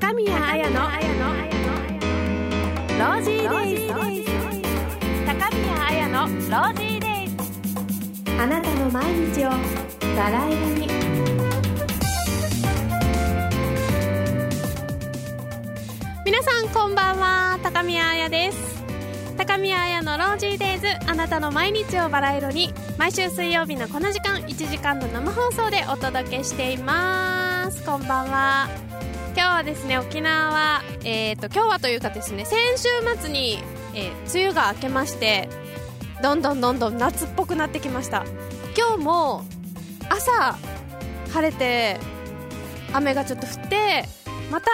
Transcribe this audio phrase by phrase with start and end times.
[0.00, 4.32] 高宮綾のロージーデイズ
[5.24, 7.36] 高宮綾のロージーデイズ
[8.42, 9.50] あなたの毎日を
[10.16, 10.88] バラ色に。
[16.26, 17.60] 皆さんこんばんは。
[17.62, 18.82] 高宮綾です
[19.36, 22.74] 高宮綾のロージーデイズあなたの毎日をバラ色に。
[22.98, 27.84] 毎週水曜日のこの時間1時間の生放送でお届けしています。
[27.84, 28.83] こんばんは。
[29.36, 32.88] 今日はですね沖縄は、えーと、今日はというかですね先週
[33.20, 33.58] 末に、
[33.92, 35.48] えー、梅雨が明けまして
[36.22, 38.24] どんどんどんどん夏っぽくなってきました。
[38.76, 39.44] 今日も
[40.08, 40.56] 朝
[41.32, 41.98] 晴れて
[42.92, 44.04] 雨がちょっと降って
[44.52, 44.70] また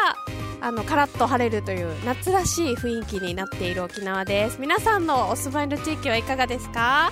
[0.60, 4.58] あのカラッと晴れるという夏らしい雰囲気になっている沖縄です。
[4.60, 7.10] 皆さんのお住まいの地域はいかがですか？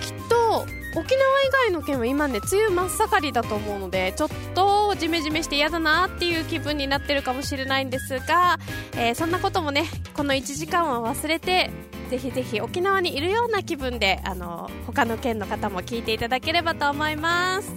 [0.00, 0.64] きっと
[0.96, 8.58] 沖縄以外の県は今ね梅雨真っ盛りだと思うのでちょっとジメジメして嫌だなっていう気分になってるかもしれないんですが、
[8.94, 11.70] えー、そんなこともねこの1時間は忘れて
[12.08, 17.68] ぜひぜひ沖縄にいるような気分であの他の県の方も聞いていただければと思います。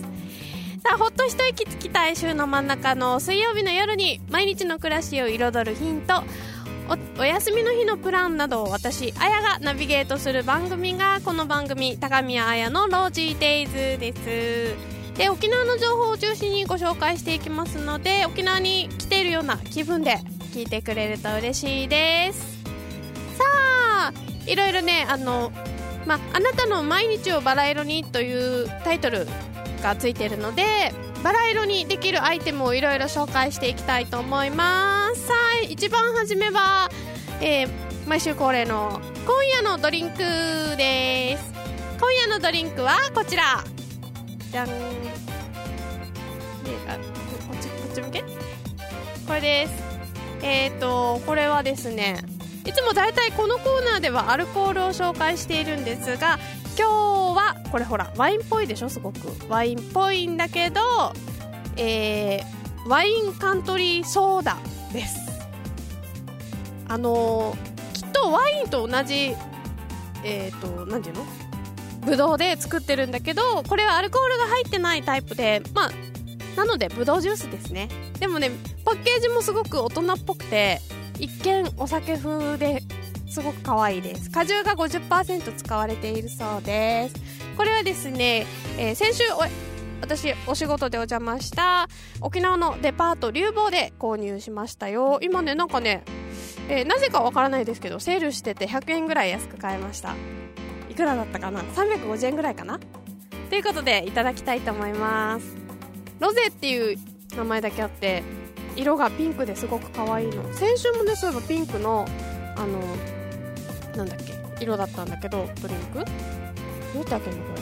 [0.81, 6.23] さあほっと一息つきたい週の真ん中の水曜日の夜に毎日の暮らしを彩るヒント。
[7.19, 14.13] お休みの日のプランなどを私あやがナビゲートする番組がこの番組高宮綾のロージーデイズで
[15.13, 15.15] す。
[15.15, 20.17] で沖縄の情報を中心にご紹介していきますので沖縄に来ているような気分で
[20.53, 22.63] 聞いてくれると嬉しいです。
[23.37, 23.43] さ
[24.11, 24.13] あ
[24.47, 25.51] いろいろねあの
[26.07, 29.27] まあ、あなたの毎日をバラ色にというタイトル
[29.83, 30.91] がついているので
[31.23, 35.27] バラ色にできるアイテムをいろいろ紹介していきたいと思います。
[35.27, 36.89] さあ一番初めは、
[37.41, 37.69] えー、
[38.07, 40.17] 毎週恒例の今夜のドリンク
[40.77, 41.53] です。
[41.99, 43.63] 今夜のドリンクはこちら。
[44.51, 44.67] じゃん。
[44.67, 44.73] こ
[47.53, 48.23] っちこっち向け
[49.27, 49.73] これです。
[50.41, 52.23] えっ、ー、とこれはですね
[52.65, 56.39] いつも大体このコーナーではアルコールを紹介しているんですが
[56.77, 57.18] 今日
[57.71, 59.17] これほらワインっぽいでしょすごく。
[59.47, 60.81] ワインっぽいんだけど、
[61.77, 64.57] えー、ワインカントリーソーダ
[64.91, 65.17] です。
[66.87, 69.35] あのー、きっとワインと同じ
[70.23, 71.25] えっ、ー、と何ていうの？
[72.01, 75.89] ブドウで作ってるんだけどこれはアルコールが入ってないタイプでまあ
[76.55, 77.89] なのでブドウジュースですね。
[78.19, 78.51] でもね
[78.83, 80.79] パッケージもすごく大人っぽくて
[81.19, 82.81] 一見お酒風で
[83.27, 84.31] すごく可愛いです。
[84.31, 87.15] 果汁が50%使われているそうです。
[87.59, 88.47] これはですね、
[88.77, 89.23] えー、先週
[89.99, 91.89] 私お仕事でお邪魔した
[92.21, 95.19] 沖縄のデパート流房で購入しましたよ。
[95.21, 96.05] 今ねなんかね、
[96.69, 100.15] えー、なぜかわからないですけどセールしてて100円ぐらい安く買えました。
[100.89, 102.79] いくらだったかな？350円ぐらいかな？
[103.49, 105.57] ということでいただきたいと思います。
[106.21, 106.97] ロゼっていう
[107.35, 108.23] 名前だけあって
[108.77, 110.53] 色がピンクですごく可愛いの。
[110.53, 112.05] 先週もねそういえばピンクの
[112.55, 112.79] あの
[113.97, 114.63] なんだっけ？
[114.63, 116.05] 色だったんだけどドリンク。
[116.93, 117.59] どうやって開けるのこれ？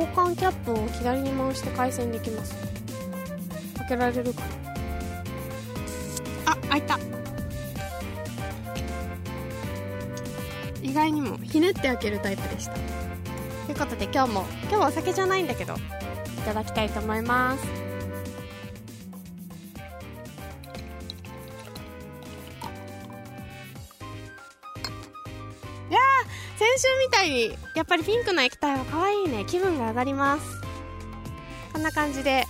[0.00, 2.54] 交換キャップを左に回して回線できます。
[3.78, 4.40] 開けられるか
[6.44, 6.52] な？
[6.52, 6.98] あ開いた。
[10.82, 12.74] 意外にもひねって開けるタイプでした。
[13.66, 15.76] ということで今日も今日はお酒じゃないんだけどい
[16.46, 17.87] ただきたいと思います
[26.58, 29.44] 先週みたいにやっぱりピンクの液体は可愛いね。
[29.46, 30.60] 気分が上がります。
[31.72, 32.46] こんな感じで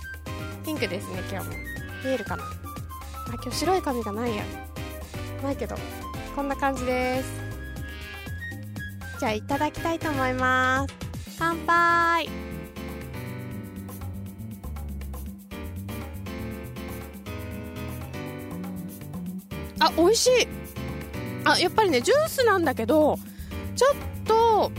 [0.65, 1.53] ピンクですね今日も。
[2.03, 2.43] 見えるかな？
[2.43, 2.47] あ
[3.33, 4.43] 今日白い髪がないや。
[5.43, 5.75] ないけど
[6.35, 7.29] こんな感じです。
[9.19, 10.95] じゃあいただきたいと思います。
[11.37, 12.27] 乾杯。
[19.79, 20.47] あ美味しい。
[21.45, 23.19] あやっぱりねジュースなんだけど
[23.79, 23.95] ちょっ
[24.25, 24.71] と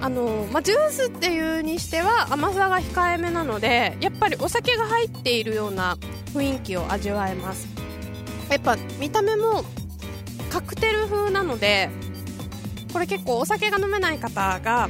[0.00, 5.98] あの、まあ、ジュースっていうにしては甘さが控えめなのでやっぱりお酒が入っているような
[6.32, 7.66] 雰囲気を味わえます。
[8.48, 9.64] やっぱ見た目も
[10.48, 11.90] カクテル風なので
[12.92, 14.88] これ結構お酒が飲めない方があ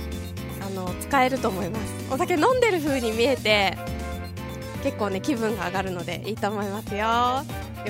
[0.74, 2.12] の使えると思います。
[2.12, 3.78] お酒飲んでる風に見えて
[4.82, 6.98] 結構ね気分が上がるのでいいと思いますよ。
[6.98, 7.02] よ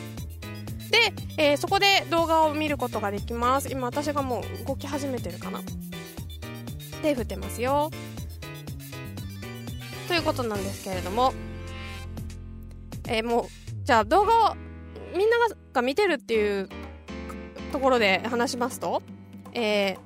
[0.91, 3.71] で、えー、そこで動画を見ることができます。
[3.71, 5.61] 今私がもう動き始めてるかな。
[7.01, 7.91] 手振ってますよ。
[10.11, 11.33] ということなんですけれども、
[13.07, 13.45] えー、もう、
[13.85, 14.55] じゃあ動画を
[15.15, 15.37] みんな
[15.71, 16.67] が見てるっていう
[17.71, 19.01] ところで話しますと、
[19.53, 19.97] えー、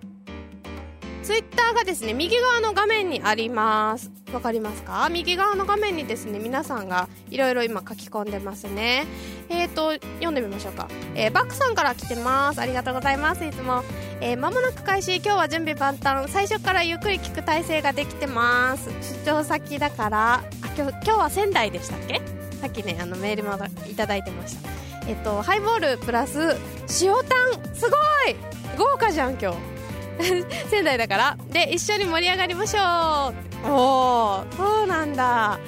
[1.24, 4.12] ツイッターがですね、右側の画面にあります。
[4.32, 5.10] わかりますか？
[5.10, 9.08] 右側の画面にですね、皆さんがいろいろ今書き込んでますね。
[9.50, 10.88] えっ、ー、と、読んでみましょうか。
[11.16, 12.60] えー、バックさんから来てます。
[12.60, 13.46] ありがとうございます。
[13.46, 13.84] いつも。
[14.22, 15.16] えー、間もなく開始。
[15.18, 16.30] 今日は準備万端。
[16.30, 18.90] 最初からゆっくり聞く体制ができてます。
[19.24, 20.44] 出張先だから、あ、
[20.78, 22.22] 今日、今日は仙台でしたっけ？
[22.62, 23.58] さっきね、あのメールも
[23.90, 24.70] いただいてました。
[25.08, 26.56] えっと、ハイボールプラス
[27.02, 27.76] 塩タン。
[27.76, 27.96] すご
[28.30, 28.36] い
[28.78, 29.76] 豪華じゃん、今日。
[30.70, 33.34] 仙台だからで一緒に盛り上がりましょ
[33.68, 35.60] うおおそうなんだ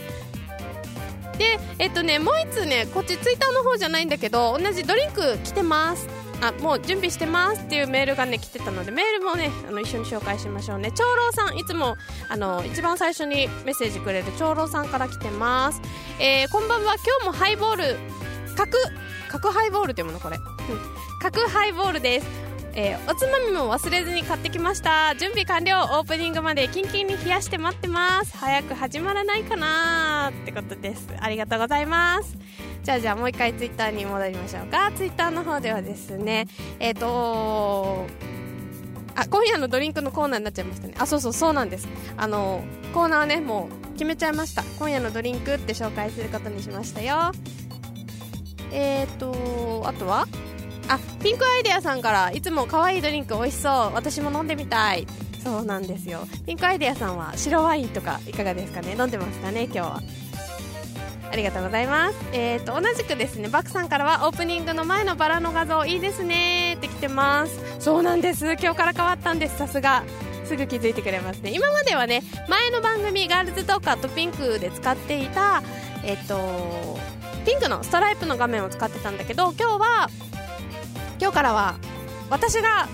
[1.37, 6.07] でえっとねもう一つねこっちツイッターの方じゃないんだけど同じドリンク来てます。
[6.39, 10.91] あもう準備してますっていうメールがね来てたのでメールもねあの一緒に紹介しましょうね。
[10.91, 11.97] 長老さんいつも
[12.29, 15.81] あの一番最初にメッセージくれる長老さんから来てます、
[16.19, 16.93] えー、こんばんは。
[16.95, 17.97] 今日もハイボール
[18.55, 18.77] 角
[19.29, 20.19] 角ハイボールっていうもの？
[20.19, 20.43] これ、うん、
[21.19, 22.46] 角ハイボールです。
[22.79, 25.15] えー、おつまみも忘れずに買ってきました。
[25.15, 25.81] 準備完了。
[25.81, 28.37] オープニングまでキンキンに冷やして待ってます。
[28.37, 31.07] 早く始まらないかなってことです。
[31.19, 32.37] ありがとうございます。
[32.83, 34.91] じゃあじゃあもう一回ツイッターに戻りましょうか。
[34.91, 36.45] ツイッターの方ではですね
[36.79, 38.05] えっ、ー、と
[39.15, 40.93] あ今夜のドリンクのコーナーになっちゃいましたね。
[40.99, 41.87] あそうそうそうなんです。
[42.15, 42.63] あの
[42.93, 44.63] コーナーはねもう決めちゃいました。
[44.77, 47.31] 今夜のドリンクって紹介することにしましたよ。
[48.71, 50.27] えっ、ー、とあとは？
[50.89, 55.05] あピンクアイデアさんからいつも可愛いドリンク美味しそう私も飲んでみたい
[55.43, 60.01] そうなんですよピンクアイデアさんは白ワインとかいかがですかね飲んでますかね今日は
[61.29, 62.15] ありがとうございます。
[62.31, 67.59] えっ、ー、と、同じくですね、バクさんからはオープニングの前のバラの画像いいですねって来てます。
[67.79, 68.45] そうなんです。
[68.53, 69.57] 今日から変わったんです。
[69.57, 70.05] さすが。
[70.47, 71.51] すぐ気づいてくれますね。
[71.53, 75.61] 今まではね、前の番組、ガールズトーカーとピンクで使っていた、
[76.03, 76.97] えっ、ー、と、
[77.45, 80.09] ピンクのストライプの画面を使ってたんだけど、今日は
[81.19, 81.75] 今日からは
[82.29, 82.87] 私が、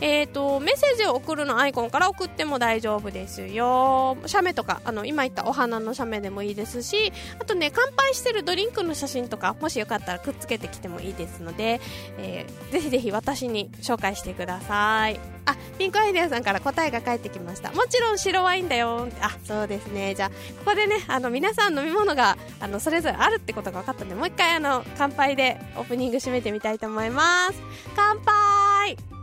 [0.00, 4.16] えっ、ー、と、メッセージを送るのアイコンから送っても大丈夫ですよ。
[4.26, 11.80] 写メとか、あの、今言ったお花の写メでもいいですし、あとね、乾杯してるドリンクの写真とか、もしよかったらくっつけてきてもいいですので、
[12.18, 15.20] えー、ぜひぜひ私に紹介してください。
[15.46, 17.70] あ、ピンクアイデアさんから答えが返ってきました。
[17.72, 19.08] もちろん白ワインだよ。
[19.20, 20.14] あ、そうですね。
[20.14, 20.36] じゃあ、こ
[20.66, 27.60] こでね、あの、皆さん飲み物が、あの、それぞれあるってことが分かったんで、もう一回、あの、乾杯でオープニング締めてみたいと思います。
[27.94, 29.13] 乾杯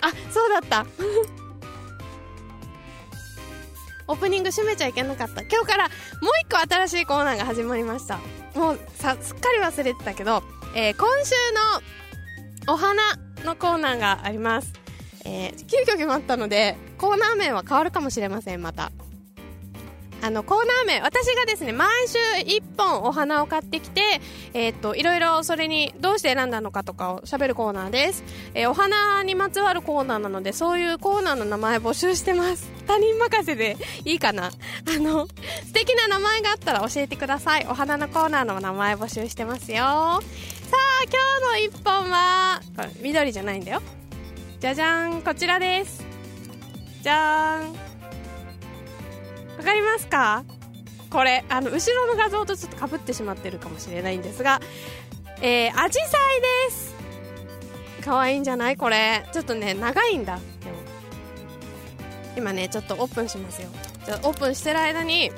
[0.00, 0.86] あそうだった。
[4.10, 5.42] オープニング閉めちゃいけなかった。
[5.42, 5.94] 今日からもう
[6.42, 8.18] 一個新しいコーナーが始まりました。
[8.54, 10.42] もうさすっかり忘れてたけど、
[10.74, 11.34] えー、今週
[12.66, 13.02] のお花
[13.44, 14.72] のコーナーがあります。
[15.24, 18.90] えー、急遽決まったのでコーナー名は変わるかもしれませんまた。
[20.20, 21.00] あのコーナー名。
[21.00, 24.20] 私がですね毎週1本お花を買ってきて、
[24.52, 32.68] えー、っといろいろそれにどうして選んだのかとかを喋るコーナーです、えー、お花にまつわるコーナーなのでそういうコーナーの名前募集してます。
[32.88, 34.46] 他人任せでいいかな。
[34.46, 35.28] あの
[35.66, 37.66] 素敵な名前があったら教えてください。
[37.68, 39.76] お花のコーナーの名前募集してますよ。
[39.78, 40.20] さあ
[41.04, 43.82] 今日の1本はこれ緑じゃないんだよ。
[44.60, 45.22] じゃじゃん。
[45.22, 46.04] こちらです。
[47.02, 47.87] じゃーん。
[49.58, 50.44] わかりますか？
[51.10, 54.60] これあの後ろの画像とちょっとかぶってしまってるかもしれないんですが
[55.40, 56.94] えー、アジサイです。
[58.04, 58.76] 可愛いんじゃない？
[58.76, 59.26] これ。
[59.32, 60.36] ちょっとね長いんだ。
[60.36, 60.76] でも。
[62.36, 63.68] 今ねちょっとオープンしますよ。
[64.04, 65.30] じゃオープンしてる間に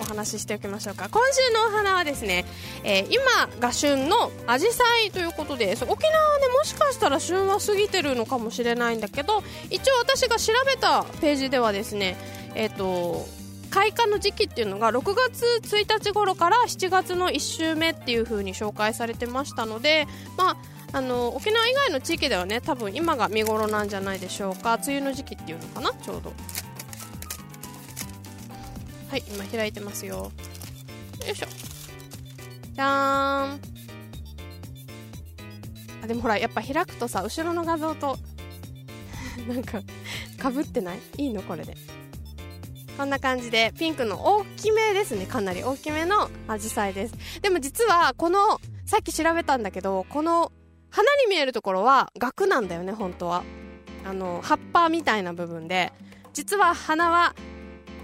[0.00, 1.08] お話ししておきましょうか。
[1.10, 2.44] 今週のお花はですね、
[2.84, 12.16] えー、今が旬のアジサイということで沖縄はねもしかしたら旬は過ぎてるのかもしれないんだけど一応私が調べたページではですね
[12.54, 13.26] えっ、ー、と
[13.70, 20.56] 開花の時期っていうのが6月1日頃から7月の1週目っていう風に紹介されてましたので、まあ、
[20.92, 24.74] あの沖縄以外の地域ではね多分今が見頃なんじゃないでしょうか。
[24.84, 26.32] 梅雨の時期っていうのかなちょうど。
[29.08, 30.32] はい今開いてますよ。
[31.26, 31.46] よいしょ。
[32.72, 33.60] じゃーん。
[36.02, 38.16] あでもほらやっぱ開くとさ後ろの画像と
[39.46, 39.80] なんか
[40.38, 40.98] かぶってない？
[41.18, 41.42] いいの？
[41.42, 41.76] これで。
[43.00, 45.24] こんな感じでピンクの大きめですね。
[45.24, 47.14] かなり大きめのアジサイです。
[47.40, 50.52] でも実はこのさっき調べたんだけどこの
[50.90, 53.42] 花に見えるところは額なんだよね本当は。
[54.04, 55.94] あの葉っぱみたいな部分で。
[56.34, 57.34] 実は花は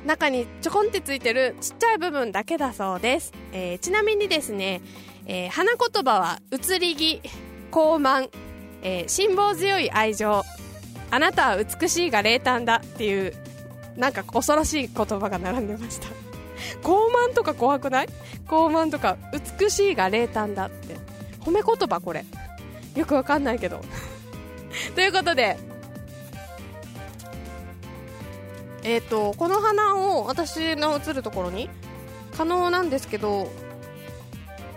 [0.07, 4.81] 中にちょこんってついてるちっちゃい部分だけだそうです、えー、ちなみにですね、
[5.26, 7.21] えー、花言葉は移り気
[7.71, 8.31] 高慢、
[8.81, 10.43] えー、辛抱強い愛情。
[11.11, 13.46] あなたは美しいが冷淡だっていう
[13.97, 16.09] なんか恐ろしい言葉が並んでました。
[16.83, 16.97] 傲
[17.31, 18.09] 慢とか怖くない？
[18.49, 19.17] 傲慢とか
[19.61, 20.97] 美しいが冷淡だって。
[21.41, 22.25] 褒め言葉これ。
[22.95, 23.81] よくわかんないけど。
[24.95, 25.59] ということで。
[28.83, 31.69] えっ、ー、とこの花を私の映るところに
[32.37, 33.50] 可能なんですけど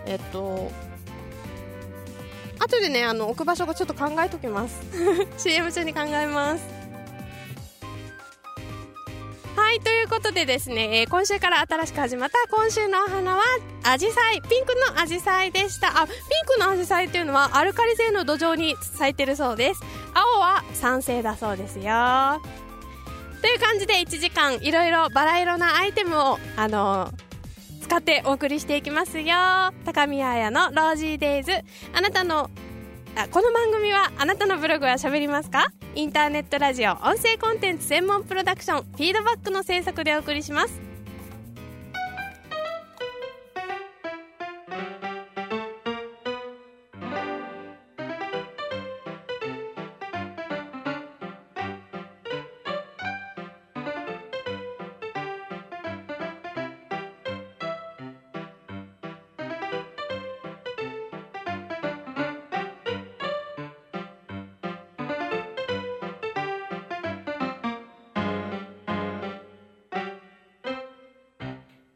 [0.04, 0.72] えっ、ー、と
[2.58, 4.80] 後でねあの置く場所がちょっと考えときます。
[5.38, 6.79] CM 中に考えます。
[9.56, 13.42] はい、ということでですね、えー、今週から新しく始まった今週のお花は、
[13.82, 15.88] アジサイ、ピンクのアジサイでした。
[15.88, 16.16] あ、ピン
[16.56, 19.80] クのアジサイっていうのはアルカリ性の土壌に咲いてるそうです。
[20.14, 22.40] 青は酸性だそうですよ。
[23.42, 29.34] という感じで1時間いろいろバラ色なアイテムを、あのー、使ってお送りしていきますよ。
[29.84, 31.52] 高宮彩のロージーデイズ。
[31.92, 32.50] あなたの
[33.16, 35.66] あこの番組はあなたのブログはしゃべりますか？
[35.94, 40.89] インターネットラジオ音声コンテンツ専門プロダクションフィードバックの制作でお送りします。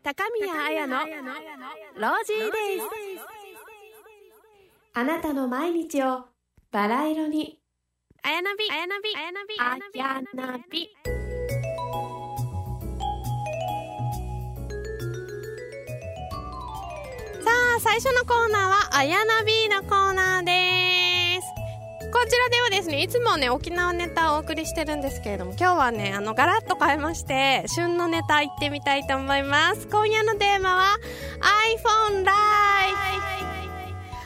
[0.04, 1.08] 高宮彩のロー
[2.26, 2.86] ジーデイズ
[4.92, 6.26] あなたの毎日を
[6.70, 7.58] バラ色に。
[8.22, 9.64] あやなびあやなびあやなびあ
[10.04, 10.90] やなび。
[17.42, 20.53] さあ最初のコーナーはあやなびのコーナーです。
[20.53, 20.53] こ
[22.26, 29.88] ちらではですね、いつもね、沖縄ネタをお送りしてるんですけれども、今日はね、あの、ガラッと変えまして、旬のネタ行ってみたいと思います。
[29.88, 30.84] 今夜のテーマは、
[32.10, 33.34] iPhone Live!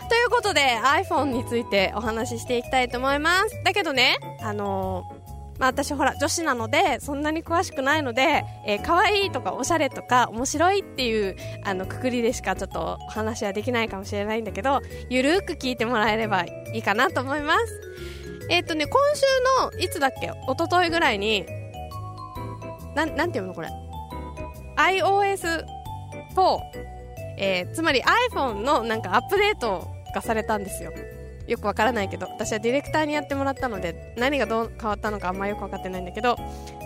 [0.08, 3.62] ということで、iPhone についてお話ししていきたいと思います。
[3.64, 5.17] だけどね、あのー
[5.58, 17.80] まあ、私ほら女子なのでそんなに詳しくないので、えー、可愛いとかおしゃれとか面白いっていうあのくくりでしかちょっとお話はできないかもしれないんだけどゆるーく聞いてもらえればいいかなと思います。
[18.50, 19.22] えっ、ー、とね今週
[19.76, 21.44] のいつだっけ一昨日ぐらいに
[22.94, 23.68] ななんていうのこれ
[24.76, 25.64] ？iOS4、
[27.36, 28.00] えー、つまり
[28.32, 30.92] iPhone のなんかアップデートがされたんですよ。
[31.48, 36.36] よくわからないけど私はディレクターにやってもらったので何がどう変わったのかあんまよく分かってないんだけど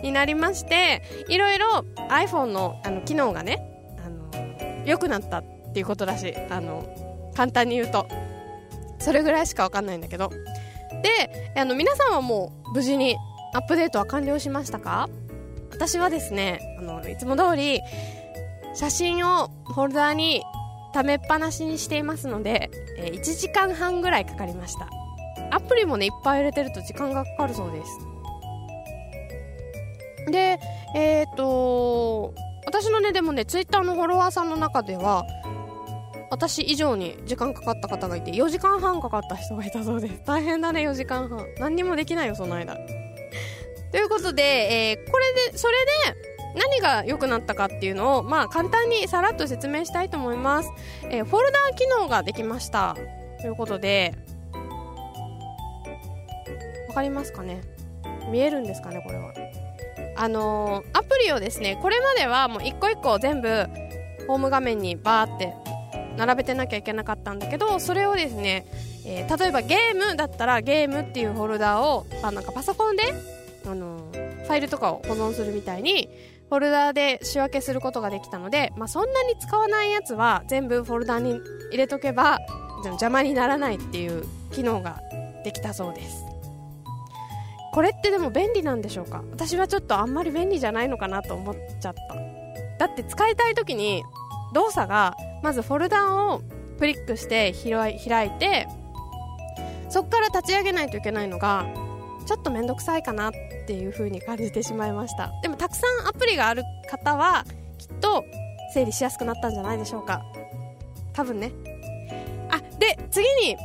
[0.02, 3.60] になりましていろいろ iPhone のあの機能がね
[4.04, 8.06] あの良くなったっていうことらしあの簡単に言うと。
[8.98, 10.30] それぐらいしか分かんないんだけど。
[11.02, 13.16] であの皆さんはもう無事に
[13.52, 15.08] アップデートは完了しましたか？
[15.72, 17.80] 私はですねあのいつも通り
[18.76, 20.44] 写真をフォルダーに
[20.92, 24.88] 溜めっぱなしにしていますので、えー、1時間半ぐらいかかりました。
[25.50, 27.98] アプリもねいっぱい入れてると時間がかかるそうです。
[30.30, 30.58] で
[30.94, 32.32] えっ、と
[32.66, 35.26] 私のねでもねツイッターのフォロワーさんの中では
[36.30, 40.22] 私以上に時間かかった方がいて4時間半かかった人がいたそうです。
[40.24, 41.46] 大変だね4時間半。
[41.58, 42.76] 何にもできないよその間。
[43.90, 45.74] ということで、えー、これでそれ
[46.14, 50.70] で何が良くなったかっていうのを、まあ、簡単にさらっと説明したいと思います、
[51.04, 52.96] えー、フォルダー機能ができました。
[53.40, 54.14] ということで
[56.88, 57.62] わかりますかね？
[58.30, 59.32] 見えるんですかねこれは。
[60.16, 63.66] あのー、アプリをですねこれまではもう一個一個全部
[64.28, 65.54] ホーム画面にバーって
[66.16, 68.66] 並べてなきゃいけなかったんだけどそれをですね、
[69.06, 73.02] えー、例えばゲームだったらゲームっていうフォルダーをあなんかパソコンで、
[73.66, 76.10] あのー、ファイルとかを保存するみたいに
[76.52, 81.40] フォルダで仕分けすることができたので、まあ、そんなに使わないやつは全部フォルダに
[81.70, 82.40] 入れとけば
[82.84, 85.00] 邪魔にならないっていう機能が
[85.44, 86.26] できたそうです。
[87.72, 89.24] これってでも便利なんでしょうか？
[89.30, 92.86] 私はちょっとあんまり便利じゃないのかなと思っちゃった。
[92.86, 94.04] だって使いたい時に
[94.52, 96.42] 動作がまずフォルダを
[96.78, 98.68] クリックして開いて
[99.88, 101.64] そこから立ち上げないといけないのが
[102.24, 103.32] ちょっと面倒くさいかなっ
[103.66, 105.32] ていう風に感じてしまいました。
[105.42, 107.44] でもたくさんアプリがある方は
[107.78, 108.24] きっと
[108.74, 110.22] 整理しやすくなったんじゃないでしょうか。
[111.12, 111.52] 多分ね。
[112.50, 113.56] あで次に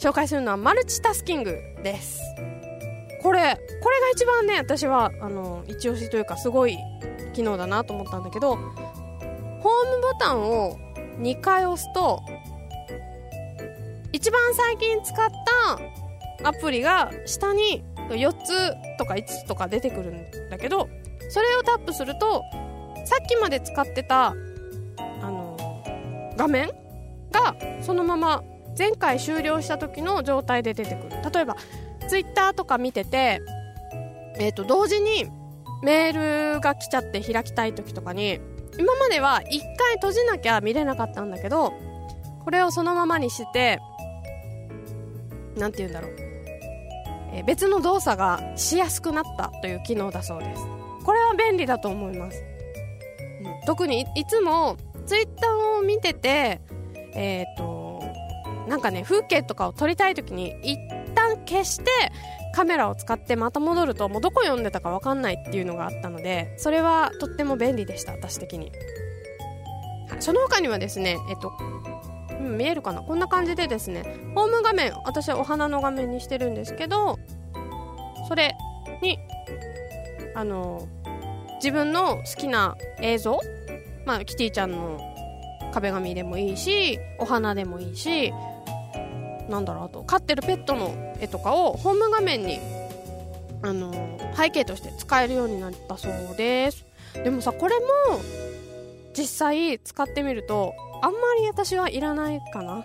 [0.00, 2.20] 紹介するのはマルチタスキングです。
[3.22, 6.76] これこれが一番ね私はあの一押しというかすごい
[7.32, 10.78] 機能だなと思ったんだけどホームボタンを
[11.18, 12.20] 2回押すと
[14.12, 16.03] 一番最近使った
[16.42, 20.88] アプリが下に4つとか5つとか出てくるんだけど
[21.30, 22.42] それをタップすると
[23.04, 24.34] さっきまで使ってた、あ
[25.22, 26.70] のー、画面
[27.30, 28.42] がそのまま
[28.76, 31.30] 前回終了した時の状態で出てくる。
[31.30, 31.56] 例えば
[32.08, 33.40] ツイッターとか見てて、
[34.36, 35.30] えー、と同時に
[35.82, 38.40] メールが来ちゃって開きたい時とかに
[38.78, 39.44] 今までは1
[39.76, 41.72] 回閉じなきゃ見れなかったんだけど
[42.44, 43.80] これをそのままにして
[45.56, 46.23] 何て言うんだろう。
[47.42, 50.74] 別の動作がしやすくなったという機能だそうです。
[51.04, 52.42] これは便利だと思います、
[53.42, 56.60] うん、特にいつもツイッターを見てて
[57.14, 58.02] えっ、ー、と
[58.66, 60.78] なんかね風景とかを撮りたい時に一
[61.14, 61.90] 旦消して
[62.54, 68.72] カメラを使ってまた戻るともうどこ読んでたか分かんないっていうのがあったのでそれはとっても便利でした私的に、
[70.20, 71.52] その他にはですねえっと
[72.44, 73.02] うん、見えるかな？
[73.02, 74.02] こんな感じでですね
[74.34, 77.18] ホーム画面私はお花の画面にしてるんですけど
[78.28, 78.54] それ
[79.02, 79.18] に
[80.34, 80.88] あの
[81.56, 83.40] 自分の好きな映像
[84.06, 85.00] まあキティちゃんの
[85.72, 88.32] 壁紙でもいいしお花でもいいし
[89.48, 92.58] なんだろうあと飼ってるペットの絵とかをホーム画面に
[93.62, 93.92] あの
[94.36, 96.84] 背景として使えるようになったそうです。
[97.14, 97.86] でもさこれも
[99.16, 100.74] 実際使ってみると
[101.04, 102.82] あんまり私はいらないかな。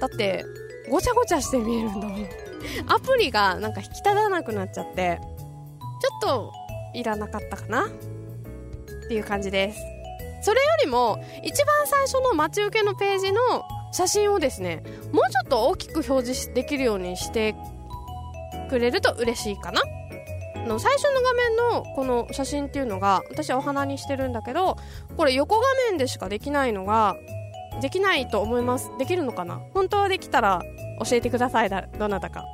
[0.00, 0.44] だって
[0.90, 2.28] ごちゃごちゃして見えるんだもん。
[2.88, 5.18] アプリがなんか引き立たなくなっちゃって
[6.02, 6.52] ちょっと
[6.92, 7.86] いらなかったかな。
[7.86, 7.88] っ
[9.08, 9.80] ていう感じです。
[10.42, 13.40] それよりも一番最初の待ち受けのページの
[13.92, 17.54] 写真をですねもうちょっと大きく表示できるようにして
[18.68, 19.80] くれると嬉しいかな。
[20.66, 24.76] の最初の画面のこの写真っていうのが私はお花にしてるんだけど
[25.16, 27.16] これ横画面でしかできないのが
[27.80, 28.90] できないと思います。
[28.98, 29.60] できるのかな？
[29.74, 30.62] 本当はできたら
[31.04, 32.44] 教えてくださいだどなたか。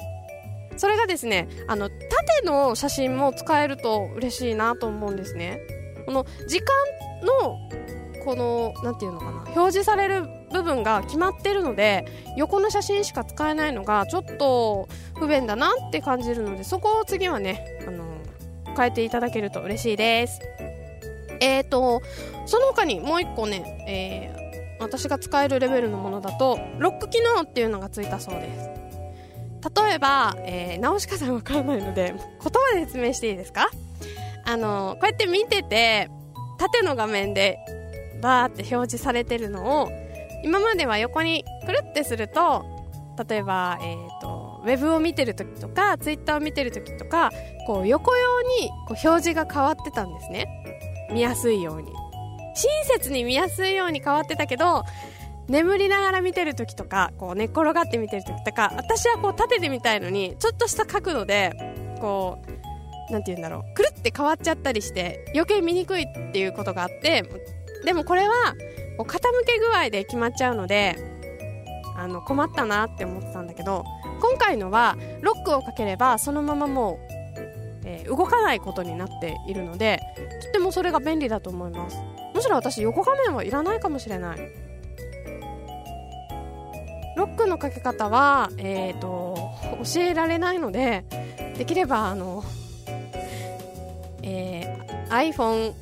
[0.76, 1.96] それがですねあの縦
[2.44, 5.60] の写真も使えると嬉しいなと思うんですね。
[6.06, 6.66] この時間
[7.42, 7.58] の
[8.24, 9.42] この何て言うのかな？
[9.52, 12.04] 表示される部分が決まってるので
[12.36, 14.88] 横の写真しか使えないのがちょっと
[15.18, 18.04] 不便だなって感じるのでそこを次はね、あの
[18.76, 20.40] 変えていただけると嬉しいです。
[21.40, 22.02] えーと
[22.46, 28.68] その他にもう1個ね、えー、私が使えるレベルのものだとロック機能っていうのがついたそうです。
[29.80, 33.70] 例えば、えー、直し方わからないので言葉で説明していいですか？
[34.44, 36.10] あのこうやって見てて
[36.58, 37.58] 縦の画面で
[38.20, 39.90] バーって表示されてるのを
[40.42, 42.64] 今までは横にくるってすると
[43.28, 47.30] 例えば、えーと、ウェブを見てる時とかツイッターを見てる時とか
[47.66, 50.48] こう横用にこう表示が変わってたんですね。
[51.12, 51.92] 見やすいように。
[52.54, 54.84] 親切に見やすいように変わってたけど
[55.48, 61.52] 眠りながら見てる時とかこう寝っ転がって見てる時とか私はこう立ててみたいのにちょっとした角度で
[62.00, 62.38] こ
[63.08, 67.24] うなんて言うんだろうくるって変わっちゃったりして余計見にくいっていうことがあって
[67.84, 68.34] でもこれは
[69.02, 70.96] こう傾け具合で決まっちゃうので
[71.96, 73.84] あの困ったなって思ってたんだけど
[74.20, 76.98] 今回のはロックをかければそのままもう、
[77.84, 80.00] えー動かないことになっているので
[80.42, 81.96] とってもそれが便利だと思います。
[82.34, 84.38] むしろ私横画面はいらないかもしれない。
[87.16, 89.36] ロックのかけ方は、えー、と
[89.94, 91.04] 教えられないので
[91.56, 92.42] できればあの、
[94.22, 95.74] えー iPhone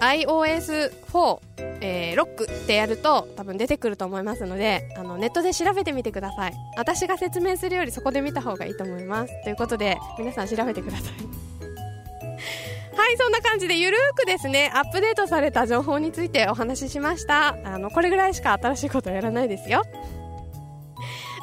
[0.00, 1.38] iOS4、
[1.80, 6.54] えーロックってやると多分出てくると思いますのであのネットで調べてみてください。
[6.76, 9.42] 私が説明するよりそこで見た方がいいと思います。
[9.44, 11.12] ということで皆さん調べてください。
[12.96, 17.56] はいそんな感じでゆるーくですねアップデートされた情報についてお話ししました。
[17.64, 19.82] あのこれぐらいしか新しいことやらないですよ。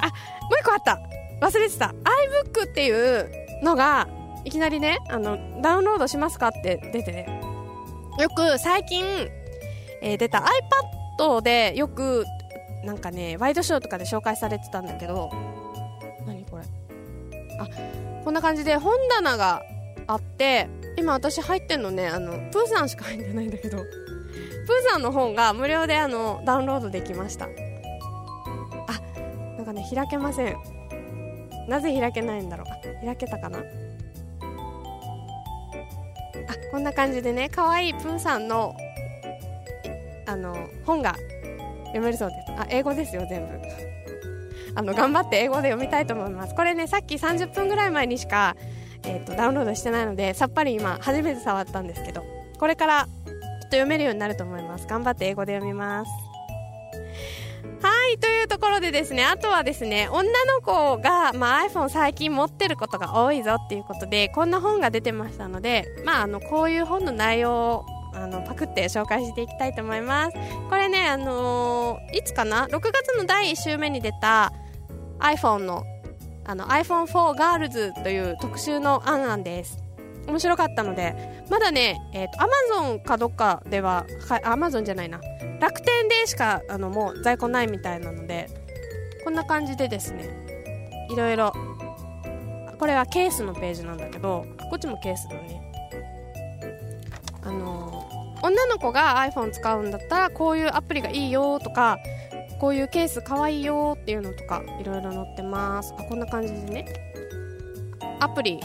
[0.02, 0.14] あも
[0.52, 1.00] う一個あった。
[1.42, 1.94] 忘れてた。
[2.48, 3.30] iBook っていう
[3.64, 4.08] のが
[4.46, 7.43] いきなりねあのダウンロードしますかって出てね
[8.20, 9.04] よく最近、
[10.02, 10.46] えー出た
[11.20, 12.26] iPad でよく
[12.84, 15.32] なんかねワイドショーとかで紹介されてたんだけど
[16.26, 16.64] 何これ？
[17.60, 17.68] あ
[18.24, 19.62] こんな感じで本棚が
[20.08, 23.88] あって今私入ってんのねあのプーさんしか入ってないんだけどプー
[24.92, 27.46] さんの本が無料であのダウンロードできました。
[27.46, 27.50] あ
[29.58, 30.58] なんかね開けません。
[31.70, 32.66] なぜ開けないんだろ
[33.02, 33.06] う。
[33.06, 33.60] 開けたかな。
[36.48, 38.76] あこんな感じでね可愛いプーさんの
[40.26, 41.16] あの本が
[41.86, 42.52] 読めるそうです。
[42.58, 43.60] あ英語ですよ全部。
[44.76, 46.56] あの頑張って英語で読みたいと思います。
[46.56, 48.56] これねさっき30分ぐらい前にしか、
[49.04, 52.24] えー、とダウンロードしてないのでさっぱり今初めて触ったんですけど
[52.60, 54.88] これからきっと読めるようになると思います。
[54.88, 56.33] 頑張って英語で読みます。
[57.84, 70.38] はいというところでですねあとはですね女の子が、まあ、iPhone 最近持ってることが多いぞっていうことでこんな本が出てましたので、まあ、あのこういう本の内容をあのパクって紹介していきたいと思います。
[70.70, 74.54] これね、あのーいつかな？6月の第1週目に出た
[75.20, 75.84] iPhone の
[76.46, 79.83] あの iPhone4 Girls という特集の案案です。
[80.28, 85.20] 面白かったのでまだね、えー、と Amazon かどっかではか Amazon じゃないな。
[85.60, 88.50] 楽天でしかあのもう在庫ないみたいなので
[89.24, 90.28] こんな感じでですね
[91.10, 91.54] いろいろ
[92.80, 95.62] これはケースのページなんだけどこっちもケースだね。
[97.44, 98.10] あの
[98.42, 101.98] 女の子が iPhone 使うんだったらこういうアプリがいいよとか
[102.60, 105.94] こういうケースかわいいよっていうのとかいろいろ載ってます。
[105.98, 106.86] あこんな感じでね。
[108.20, 108.60] アプリ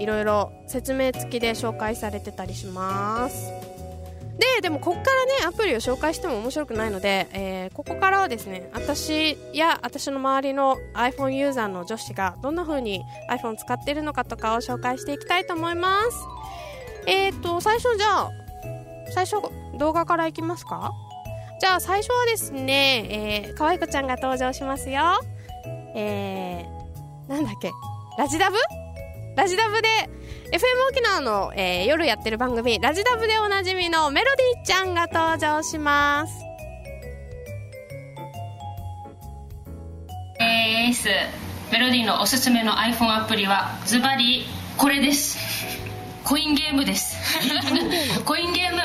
[0.00, 3.52] いろいろ説明付きで紹介されてたりします。
[4.38, 16.26] ででもここからねアプリを紹介しても面白くないので、えーここからはですね私や私の周りの iPhone ユーザーの女子がどんな風に iPhone 使ってるのかとかを紹介していきたいと思います。
[17.06, 18.30] えっ、と最初じゃあ
[19.12, 19.36] 最初
[19.78, 20.92] 動画からいきますか？
[21.60, 25.02] じゃあ最初はですね、えー、かわいこちゃんが登場しますよ。
[25.94, 27.70] えー、なんだっけ？
[28.16, 28.56] ラジダブ？
[29.36, 29.88] ラジダブで
[30.52, 36.34] FM 沖縄の、えー夜やってる番組ラジダブでおなじみのメロディーちゃんが登場します。
[40.38, 41.08] です
[41.70, 44.44] メロディーのおすすめの iPhone アプリはズバリ
[44.76, 45.38] これです。
[46.24, 47.16] コインゲームです。
[48.24, 48.80] コインゲーム。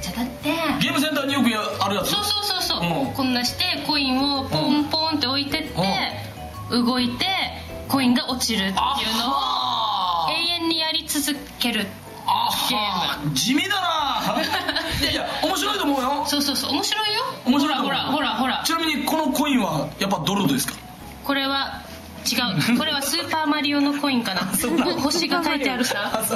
[0.00, 2.10] じゃだってゲームセンターによくやあるやつ？
[2.10, 3.12] そうそうそうそう、うん。
[3.12, 5.72] こんなしてコインをポンポンって置いてって、
[6.70, 7.26] 動いて
[7.88, 9.67] コインが落ちるっていうのを
[10.58, 11.86] あ永遠にやり続ける
[12.26, 14.42] あゲは地味だな。
[15.00, 16.24] いやいや面白いと思うよ。
[16.26, 16.72] そうそうそう。
[16.72, 17.20] 面白いよ。
[17.46, 18.62] 面白いほらほらほらほら。
[18.66, 20.74] ちなみにこのコインはやっぱドルですか？
[21.24, 21.80] これは
[22.30, 22.34] 違
[22.74, 22.78] う。
[22.78, 24.42] これはスーパーマリオのコインかな。
[25.00, 26.20] 星が書いてあるさ。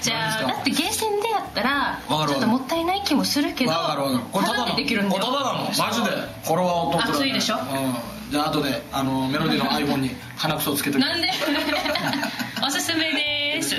[0.00, 4.20] じゃあだってゲーセンでやったらちょっともったいない気もするけどわかるわかる。
[4.32, 5.24] これただのでできるんだよ。
[5.24, 5.66] ただだもん。
[5.76, 6.10] マジで。
[6.44, 7.56] これはお得だね熱いでしょ？
[7.58, 11.28] うんじゃあ後であのメロディーの iPhone に鼻くそつけてなんで？
[12.66, 13.76] おすすめです。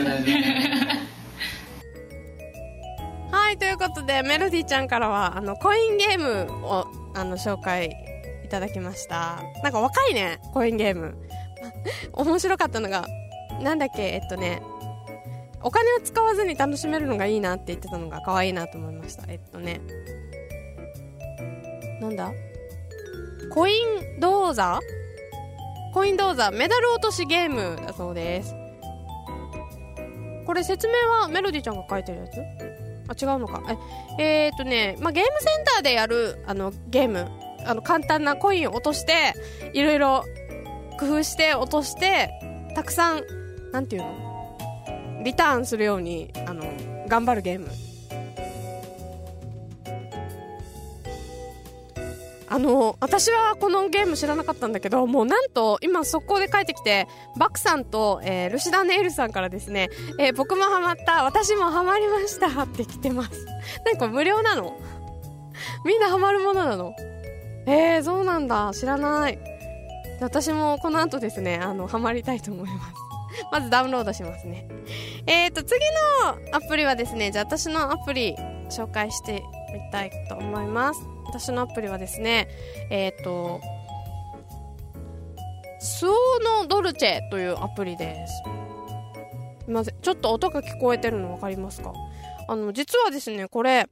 [3.32, 6.86] はいということでメロディーちゃんからはあのコインゲームを
[7.16, 7.98] あの紹介
[8.46, 9.42] いただきました。
[9.64, 11.18] なんか若いねコインゲーム。
[12.14, 13.08] 面白かったのが
[13.60, 14.62] なんだっけえっとね
[15.64, 19.24] お金を使わずに楽しめるのがいいなって言ってたのが可愛いなと思いました。
[19.30, 19.82] えっとね
[22.00, 22.32] なんだ？
[23.52, 24.80] コイン銅座
[25.94, 28.56] コイン銅座メダル落としゲームだそうです。
[30.46, 33.26] これ説明はメロディちゃんが書いてるやつ？
[33.26, 33.62] あ違うのか。
[34.20, 37.30] ええー、っとね、まあ、ゲームセンターでやるあのゲーム。
[37.66, 39.34] あの簡単なコインを落として
[39.72, 40.26] いろいろ
[41.00, 42.30] 工夫して落として
[42.76, 43.22] たくさん
[43.72, 45.24] なんていうの？
[45.24, 46.66] リターンするようにあの
[47.08, 47.68] 頑張るゲーム。
[52.54, 59.90] あの私はこのゲーム知らなかったんだけどもうなんと今速攻で帰ってきてバクさんと、えー、ルシダネイルさんからですね、
[60.20, 63.32] えー、僕もハマった私もハマりましたって来てます。
[63.86, 64.78] 何これ無料なの？
[65.84, 66.94] みんなハマるものなの？
[67.66, 68.70] えー、そうなんだ。
[68.76, 69.40] 知らない。
[70.22, 72.94] 私もこの後ですねあのハマりたいと思います。
[73.52, 74.68] まずダウンロードしますね。
[75.26, 75.80] えーと次
[76.22, 78.36] のアプリはですねじゃあ私のアプリ
[78.70, 81.13] 紹介してみたいと思います。
[81.40, 82.48] 私のアプリはですね、
[82.92, 83.60] えっ、ー、と、
[85.80, 86.14] スオ
[86.62, 88.34] ノドルチェというアプリです。
[89.64, 89.96] すみません。
[90.00, 91.92] ちょっと音が聞こえてるの分かりますか？
[92.48, 93.90] あの、実はですね、これ、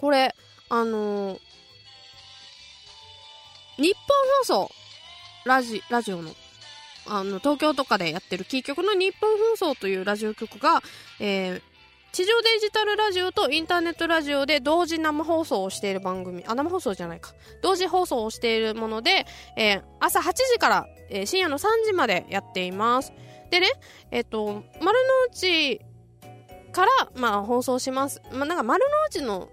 [0.00, 0.34] これ、
[0.70, 1.38] あのー、
[3.76, 4.04] 日本
[4.40, 4.70] 放送、
[5.44, 6.32] ラジ、ラジオの、
[7.06, 10.82] あの、東京とかでやってるキー局の日本放送というラジオ局が、
[11.20, 11.62] えー、
[12.12, 17.32] 地上デジタルラジオとインターネットラジオで同時生放送をしている番組、あ、生放送じゃないか。
[17.62, 23.12] 同時放送をしているもので、えー、朝8時から、えー、深夜の3時までやっています。
[23.50, 23.68] でね、
[24.10, 25.80] えっ、ー、と、丸の内
[26.72, 28.22] から、まあ、放送します。
[28.32, 29.48] まあ、なんか丸の内の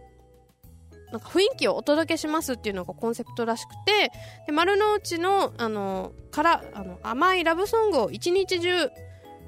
[1.12, 4.12] なんか雰囲気をお届けしますっていうのがコンセプトらしくて
[4.48, 8.90] で丸の内のあのからあの甘いラブソングを一日中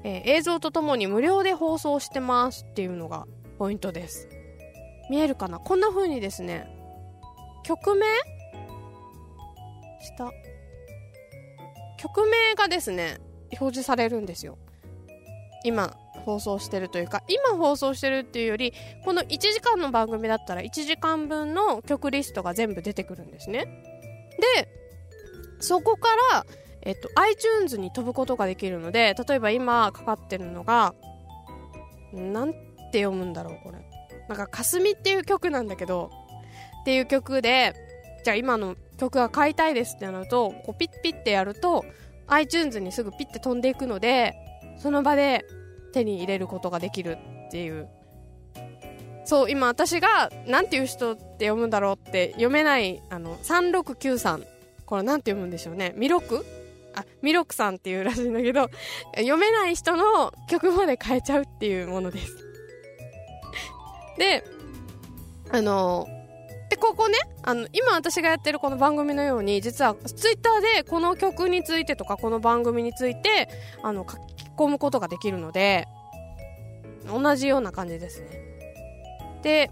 [0.04, 3.26] えー、映像とともに無料で放送してますっていうのが
[3.58, 4.28] ポイントです。
[5.10, 5.58] 見えるかな？
[5.58, 6.68] こんな風にですね
[7.64, 8.06] 曲名？
[10.00, 10.30] 下。
[11.98, 13.18] 曲名がですね
[13.52, 14.58] 表示されるんですよ。
[15.64, 18.72] 今放送してるというか今放送してるっていうより
[19.04, 23.64] この1時間の番組だったら1時間分の曲リストが全部出てくるんですね。
[24.54, 24.68] で
[25.58, 26.46] そこから
[26.82, 30.94] えっと、iTunes に飛ぶことができるので例えば今かかってるのが
[32.12, 32.52] なん
[32.92, 33.78] て読むんだろうこれ。
[34.28, 36.10] なんか「かすみ」っていう曲なんだけど
[36.82, 37.74] っていう曲で
[38.24, 41.84] じゃあ今の曲が買いたいですってなるとこうピッピッてやると
[42.26, 44.34] iTunes にすぐピッて飛んでいくので
[44.76, 45.44] その場で
[45.92, 47.88] 手に入れることができるっていう。
[49.24, 54.42] そう今私が何ていう人って読むんだろうって読めないあの3693
[54.86, 55.92] これ何て読むんでしょうね。
[55.96, 56.46] ミロク？
[56.94, 58.70] あ、ミロクさんっていうらしいんだけど、
[59.16, 62.36] 読めない人の曲まで変えちゃうっていうものです。
[64.18, 64.44] で、
[65.50, 66.06] あの、
[66.70, 73.48] で、ここね、あの、今私がやってるこの番組のように、実はツイッターでこの曲についてとか、この番組について、
[73.82, 75.86] あの、書き込むことができるので、
[77.06, 78.28] 同じような感じですね。
[79.42, 79.70] で、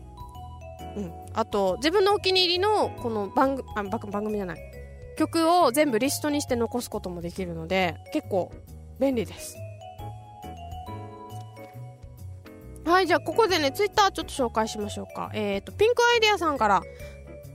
[0.96, 1.12] うん。
[1.34, 4.75] あと、自分のお気に入りの、この番組、あ、番組じゃない。
[5.16, 8.52] 曲を全部リストにして残すこともできるので結構
[9.00, 9.56] 便利です。
[12.84, 15.30] はいじゃあここでねツイッターちょっと紹介しましょうか。
[15.34, 16.82] えっ、ー、とピンクアイデアさんから。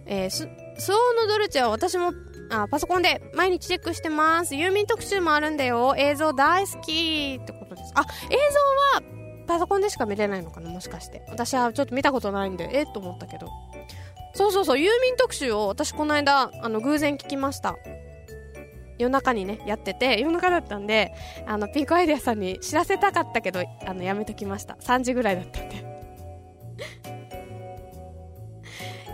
[0.06, 2.12] えー、ススオーのドルチェは私も
[2.50, 4.56] あパソコンで毎日チェックしてます。
[4.56, 5.95] ユーミン特集もあるんだよ。
[5.97, 7.91] 映像大好きってことです。
[7.95, 8.36] あ映
[9.04, 11.23] 像はパソコンでしか見れないのかなもしかして。
[11.30, 12.84] 私はちょっと見たことないんでえ？
[12.84, 13.47] っと思ったけど。
[14.34, 17.75] そうそうそうユーミン特集を私この間あの偶然聞きました。
[18.97, 21.12] 夜中にねやってて夜中だったんで
[21.47, 24.75] あのピンクアイデアさんに知らせたかったけどあのやめときました。
[24.75, 25.75] 3時ぐらいだったんで。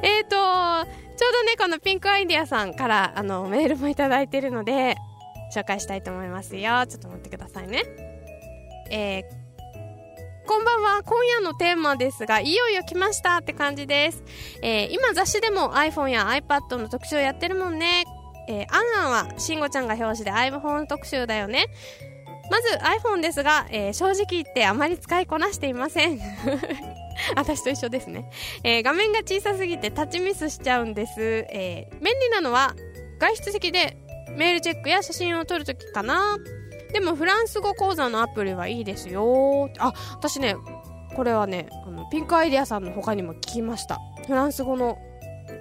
[0.04, 4.96] えっとちょうどねこのピンクアイデアさんからあのメールも頂いてるので
[5.56, 6.86] 紹介したいと思いますよ。
[6.86, 7.84] ちょっと待ってくださいね。
[8.92, 9.47] えー
[10.48, 11.04] こんばんは。
[11.04, 14.24] 今夜のテーマですが、いよいよ来ましたって感じです。
[14.64, 18.06] えー、今雑誌でも iPhone や iPad の特集をやってるもんね。
[18.48, 21.66] えー、アンアンは、しんごちゃんが表紙で iPhone 特集だよね。
[22.50, 26.18] まず iPhone ですが、えー、正直言ってあまり使いこなしていません。
[27.36, 28.30] 私と一緒ですね、
[28.64, 31.20] えー、画面が小さすぎてタッチミスしちゃうんです。
[31.20, 32.74] えー、便利なのは、
[33.20, 33.98] 外出席で
[34.38, 36.38] メールチェックや写真を撮るときかな。
[36.98, 39.70] でもフランス語講座のアプリはいいですよ。
[39.78, 40.56] あ、私ね、
[41.16, 44.00] これはね、あのピンクアイデアさんの他にも聞きました。
[44.26, 44.98] フランス語の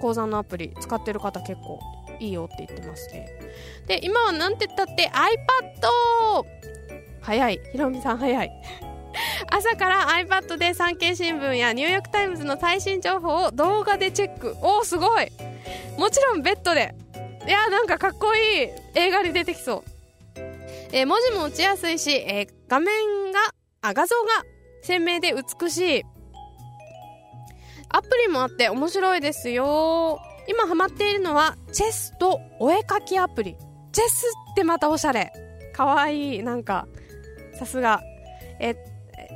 [0.01, 1.79] 講座のアプリ使ってる方結構
[2.19, 3.29] いいよって言ってますね。
[3.85, 6.43] で、今はなんて言ったって iPad!
[7.21, 7.61] 早い。
[7.71, 8.51] ひろみさん早い。
[9.51, 14.55] 朝から iPad で産経新聞やニューヨークタイムズの最新情報を動画でチェック。
[14.63, 15.31] おー、すごい
[15.99, 16.95] もちろんベッドで。
[17.47, 19.96] いやなんかかっこいい映画に出てきそう。
[20.91, 23.39] えー、文字も打ちやすいし、えー、画面が、
[23.81, 24.29] あ、画像が
[24.81, 26.03] 鮮明で美しい。
[27.89, 30.19] アプリもあって面白いですよ。
[30.47, 33.55] 今ハマっているのは、チェスとお絵かきアプリ。
[33.91, 35.31] チェスってまたおしゃれ。
[35.73, 36.43] かわいい。
[36.43, 36.87] なんか、
[37.57, 38.01] さすが。
[38.59, 38.75] え、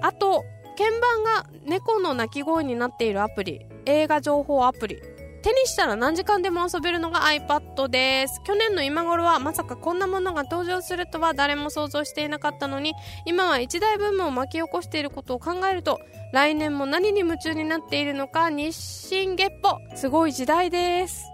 [0.02, 0.44] あと、
[0.78, 3.66] 鍵盤が猫の鳴き声になっているアプリ。
[3.86, 5.02] 映画情報アプリ。
[5.42, 8.42] 手にしたら何時間でも遊べるのが iPad です。
[8.44, 12.94] 去年の今頃はまさかこんなものが登場するとは誰も想像していなかったのに、
[13.26, 16.00] 今は一大ブームを巻き起こしていることを考えると、
[16.32, 19.80] 来年も何に夢中になっているのか日進月歩。
[19.96, 21.26] すごい時代です。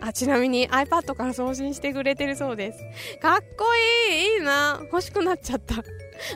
[0.00, 2.78] あ、ちなみに iPad から送信してくれてるそうです。
[3.20, 3.66] かっこ
[4.10, 5.76] いいいいな欲しくなっちゃった。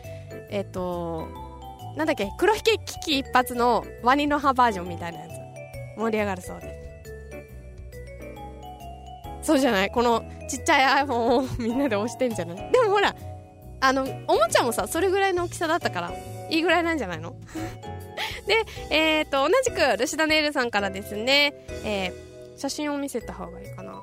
[0.50, 1.26] えっ、ー、と、
[1.96, 5.98] なんだっけ、黒ひげ危機一発のワニの歯バージョンみたいなやつ。
[5.98, 6.82] 盛り上がるそうで
[9.42, 9.46] す。
[9.48, 9.90] そうじゃない？
[9.90, 12.56] このちっちゃい iPhone をみんなで押してんじゃない？
[12.70, 13.16] でもほら、
[13.80, 16.12] あの、おもちゃもさ、それぐらいの大きさだったから、
[16.50, 17.34] いいぐらいなんじゃないの？
[18.46, 21.52] で、えっ、ー、と、同じく、ルシダネイルさんからですね、
[21.84, 23.92] えー、写真を見せた方がいいかな。
[23.92, 24.00] うん、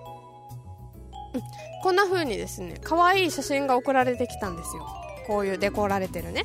[1.81, 4.85] こんな風にですね、可愛い写真が送られてきたんですよ。
[5.27, 6.43] こういうデコられてるね。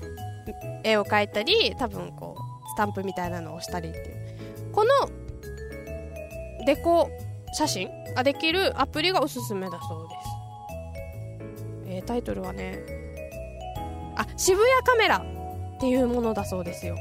[0.85, 4.73] 絵を描いたり、多分こう、スタンプみたいなのを押したりっていう。
[4.73, 4.91] この、
[6.65, 7.11] デコ
[7.55, 10.39] 写真ができるアプリがおすすめだそうです。
[11.91, 12.79] えー、タイトルはね、
[14.17, 15.25] あ、渋谷カメラ
[15.79, 16.97] っていうものだそうですよ。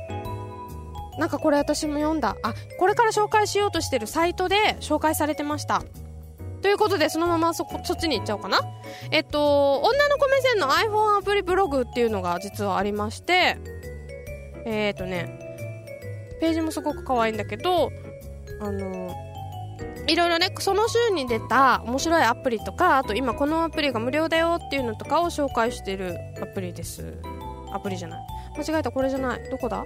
[1.17, 2.37] なんかこれ私も読んだ。
[2.43, 5.83] あ、これから紹介しようとしてるサイトで紹介されてました。
[6.61, 8.59] ということで、そのままそこ、そっちに行っちゃおうかな。
[9.11, 13.57] えっと、女の子目線の iPhone アプリブログっていうのが実はありまして、
[14.65, 15.39] えー、っとね、
[16.39, 17.91] ページもすごく可愛いんだけど、
[18.59, 19.15] あの、
[20.07, 27.13] いろいろね、その週に出た面白いアプリとか、あと今このアプリが無料だよっていうのとかを紹介してるアプリです。
[27.73, 28.36] アプリじゃない。
[28.57, 29.49] 間違えた、これじゃない。
[29.49, 29.85] どこだ？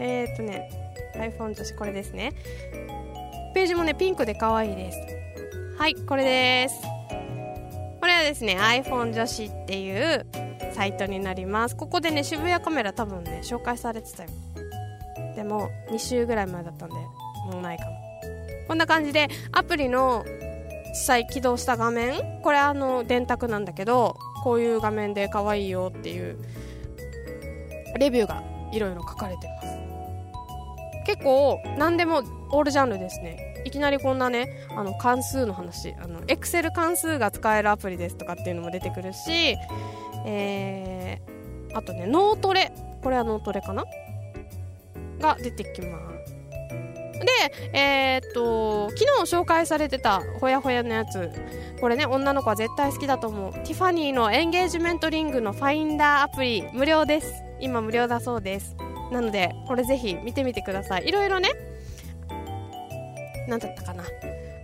[0.00, 0.70] えっとね
[1.14, 2.32] iPhone 女子これですね。
[3.54, 4.98] ページもねピンクで可愛いです。
[5.78, 6.74] はいこれです。
[8.00, 10.26] これはですね iPhone 女子っていう
[10.72, 11.76] サイトになります。
[11.76, 14.30] ここでね渋谷カメラ多分ね紹介されてたよ。
[15.36, 17.92] でも2週ぐらい前だったんでもうないかも。
[18.66, 20.24] こんな感じでアプリの
[20.88, 22.40] 実際起動した画面。
[22.42, 26.36] これあの電卓なんだけどこういう画面で可愛いよっていう
[27.98, 29.78] レビューがいろいろ書かれてます。
[31.06, 33.62] 結構何でもオールジャンルですね。
[33.64, 39.56] いきなりこんなねあの関数の話あのエクセル関数が使えるアプリですとかっていうのも出てくるし
[40.26, 42.72] えー、あとね脳トレ。
[43.02, 43.84] これは脳トレかな？
[45.18, 46.34] が出てきます。
[47.14, 51.30] で、えー、っと、昨日紹介されてたほやほやのやつ、
[51.80, 53.52] これね、女の子は絶対好きだと思う。
[53.52, 57.42] ティファニーのエンゲージメントリングのファインダーアプリ、無料です。
[57.64, 58.76] 今無料だそうです。
[59.10, 61.08] なので、これぜひ見てみてください。
[61.08, 61.50] いろいろね、
[63.48, 64.04] なんだったかな。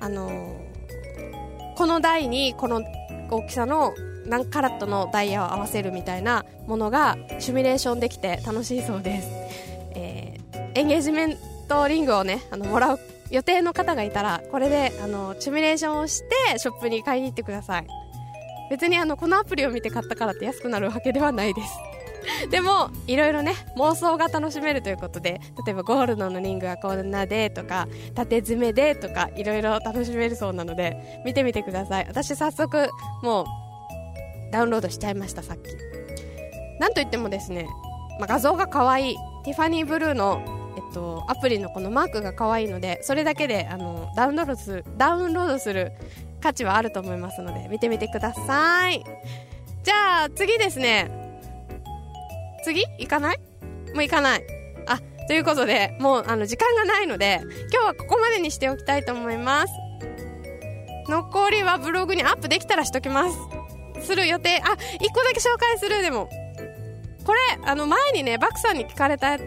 [0.01, 2.83] あのー、この台にこの
[3.31, 3.95] 大きさの
[4.27, 9.29] 何カラットのダイヤを合わせるみたいなものがシミュレーションできて楽しいそうです。
[9.95, 16.23] えー、エンゲージメントリングをね、あの、もらう予定の方がいたら、これで、あの、シミュレーションをし
[16.53, 17.87] て、ショップに買いに行ってください。
[18.71, 21.69] 別にあの、このアプリを見て買ったからって安くなるわけではないです。
[22.51, 32.07] でも、いろいろね、妄想が楽しめるということで、例えばゴールドのリングはこんなでとか、縦詰めでとか、いろいろ楽しめるそうなので、見てみてください。
[32.09, 32.91] 私早速、
[33.23, 33.47] もう、
[34.53, 35.61] ダウンロードしちゃいました、さっき。
[36.79, 37.67] なんといってもですね、
[38.19, 39.17] まあ、画像が可愛い。
[39.45, 40.43] ティファニーブルーの、
[40.77, 45.93] えっと、アプリのこのマークが可愛いのでそれだけであのダウンロードするダウンロードする
[46.43, 49.03] 価値はあると思いますので見てみてください
[49.83, 51.30] じゃあ次ですね
[52.65, 52.85] 次？
[52.99, 53.39] 行かない？
[53.95, 54.43] もう行かない。
[54.87, 57.41] あということでもうあの時間がないので
[57.73, 59.73] 今日はここまでにしておきたいと思います。
[61.09, 64.07] 残りはブログにアップできたらしときます。
[64.07, 64.61] する予定。
[64.65, 66.03] あ一個だけ紹介する。
[66.03, 66.29] でも
[67.25, 69.39] これあの前にねバクさんに聞かれた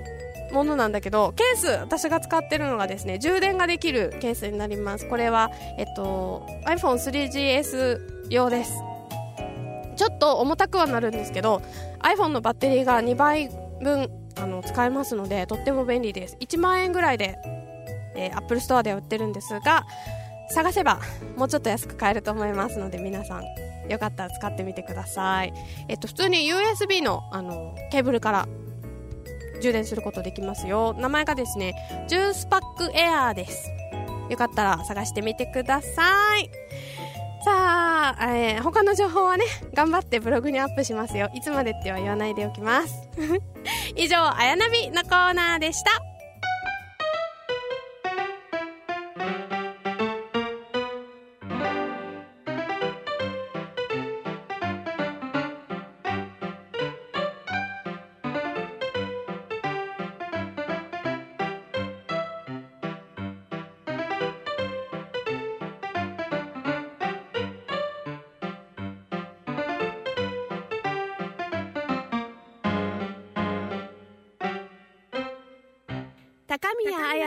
[0.51, 5.07] ものなんだけどケース私が使ってるのがですね充電ができるケースになります。
[5.09, 8.73] これは、えっと、iPhone3GS 用です。
[9.95, 11.61] ちょっと重たくはなるんですけど
[12.03, 13.49] iPhone のバッテリーが2倍
[13.81, 16.37] 分あの使えますのでとっても便利です。
[16.39, 17.37] 1万円ぐらいで、
[18.15, 19.85] えー、Apple Store では売ってるんですが
[20.49, 20.99] 探せば
[21.35, 23.43] もうちょっと安く買えると思いますので皆さん
[23.89, 25.53] よかったら使ってみてください、
[25.87, 28.47] えっと、普通に USB のあのケーブルから
[29.61, 30.93] 充電することできますよ。
[30.97, 31.73] 名前がですね
[32.07, 33.69] ジュースパックエアーです。
[34.29, 36.49] よかったら探してみてください。
[37.43, 41.29] さあ、えー、他の情報はね頑張ってブログにアップしますよ。
[41.33, 43.09] いつまでっては言わないでおきます。
[43.95, 46.12] 以上あやなびのコーナーでした。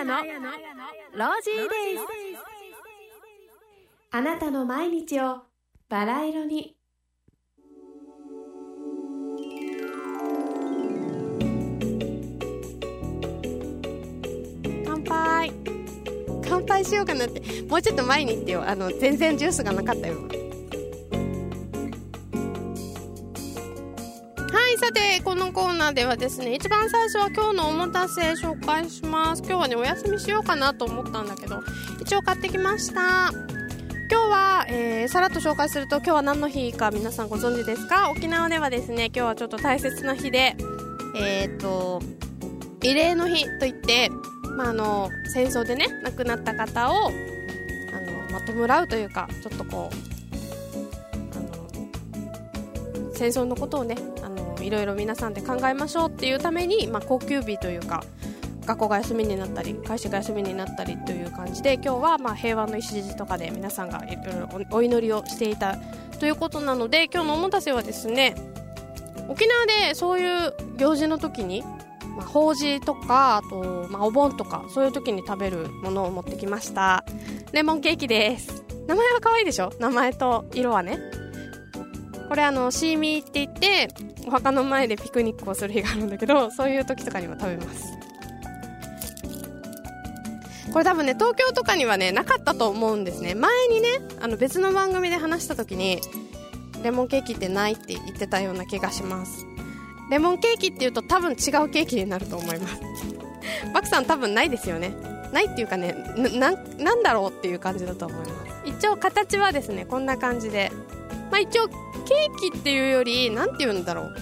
[0.06, 2.04] のロージーデイズ
[4.12, 5.42] あなたの毎日を
[5.88, 6.76] バラ色に。
[14.84, 15.52] 乾杯。
[16.48, 17.62] 乾杯しようかなって。
[17.62, 18.62] もうちょっと前に言ってよ。
[18.66, 20.45] あの全然ジュースがなかったよ。
[24.78, 29.40] さてこのコーナーではですね一番最初は今日のおもたせ紹介します。
[29.42, 31.62] 今日はねお休みしようかなと思ったんだけど
[32.02, 33.30] 一応買ってきました。
[34.10, 38.10] 今日は、えー、さらっと紹介すると今日は何の日か皆さんご存知ですか？
[38.10, 40.54] 沖縄ではですね今日はちょっと大切な日で
[41.16, 42.02] えっ、と
[42.80, 44.10] 慰霊の日といって、
[44.58, 47.12] まあ、あの戦争でね亡くなった方をあの、
[48.30, 48.40] まあ、
[48.78, 49.96] 弔うというかちょっとこう
[53.16, 53.96] 戦争のことをね
[54.62, 58.02] いろいろ皆さんで考えましょうっていうために、まあ、高級日というか
[58.64, 65.76] 学校が休みになったり会社が休みになったりという感じで今日はまあ平和の礎とかで皆さんがいろいろお祈りをしていた
[66.18, 68.34] ということなので今日のおもたせはですね
[69.28, 71.62] 沖縄でそういう行事の時に、
[72.16, 77.04] まあ、法事とかあと、まあ、お盆とかそういう時に食べるものを持ってきました。
[77.52, 78.64] レモンケーキです。
[78.86, 79.72] 名前は可愛いでしょ？
[79.78, 80.98] 名前と色はね。
[82.28, 83.88] これあのシーミーって言って
[84.26, 87.96] お墓の前でピクニックをする日があるんだけどそういう時とかにも食べます。
[90.72, 93.34] これ多分ね東京とかにはねなかったと思うんですね。
[93.34, 93.88] 前にね
[94.20, 96.00] あの別の番組で話した時に
[96.82, 99.46] レモンケーキってないって言ってたような気がします。
[100.10, 101.36] レモンケーキっていうと多分違う
[101.70, 102.80] ケーキになると思います。
[103.72, 104.92] バクさん多分ないですよね。
[105.32, 105.94] ないっていうかね
[106.34, 108.32] ななんだろうっていう感じだと思います。
[108.66, 110.72] 一応形はですねこんな感じで。
[111.30, 114.14] まあ一応ケーキっていうより何て言うんだろう。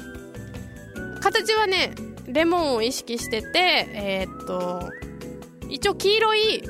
[1.21, 1.95] 形はね
[2.27, 4.91] レモンを意識しててえー、っと
[5.69, 6.63] 一応黄色い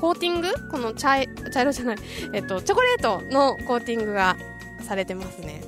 [0.00, 0.48] コーティング？
[0.70, 1.96] この茶茶色じゃない、
[2.32, 4.36] えっと、チョコレートのコーティングが
[4.82, 5.62] されてますね。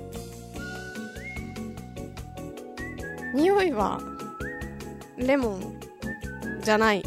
[3.34, 4.00] 匂いは
[5.16, 5.80] レモン
[6.62, 7.02] じゃない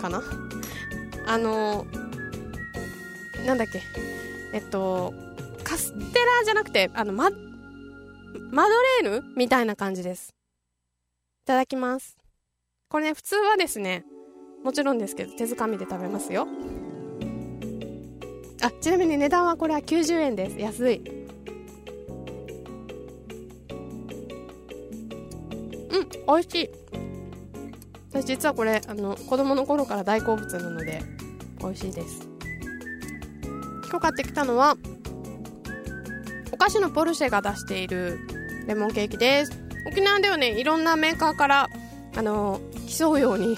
[0.00, 0.22] かな？
[1.26, 1.86] あの
[3.46, 3.80] なんだっけ？
[4.52, 5.14] えっと
[5.62, 7.30] カステラじゃなくてあのマ
[8.50, 10.34] マドレーヌみたいな感じです。
[11.44, 12.16] いただきます。
[12.88, 14.04] これね普通はですね
[14.62, 16.46] もちろんですけど手づかみで食べますよ。
[18.62, 20.58] あちなみに値段はこれは90円です。
[20.58, 21.02] 安い。
[25.90, 26.70] うん美味しい。
[28.12, 31.02] 私実はこれあの子供の頃から大好物なので
[31.58, 32.28] 美味しいです。
[33.88, 34.76] 今日買ってきたのは
[36.62, 38.20] 菓子のポルシェが出している
[38.68, 39.52] レモンケーキです。
[39.84, 41.68] 沖縄ではねいろんなメーカーから
[42.14, 43.56] あの競うように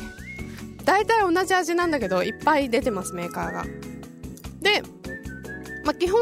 [0.86, 3.64] 大体同じ味なんだけどいっぱい出てますメーカーが。
[4.62, 4.82] で、
[5.84, 6.18] まあ、基本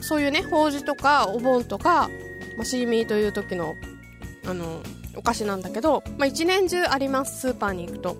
[0.00, 2.08] そういうね法事とかお盆とか、
[2.56, 3.74] まあ、シーミーという時の
[4.46, 4.80] あの
[5.16, 8.16] お菓子なんだけど、まあ、一年中ありますスーパーに行くと。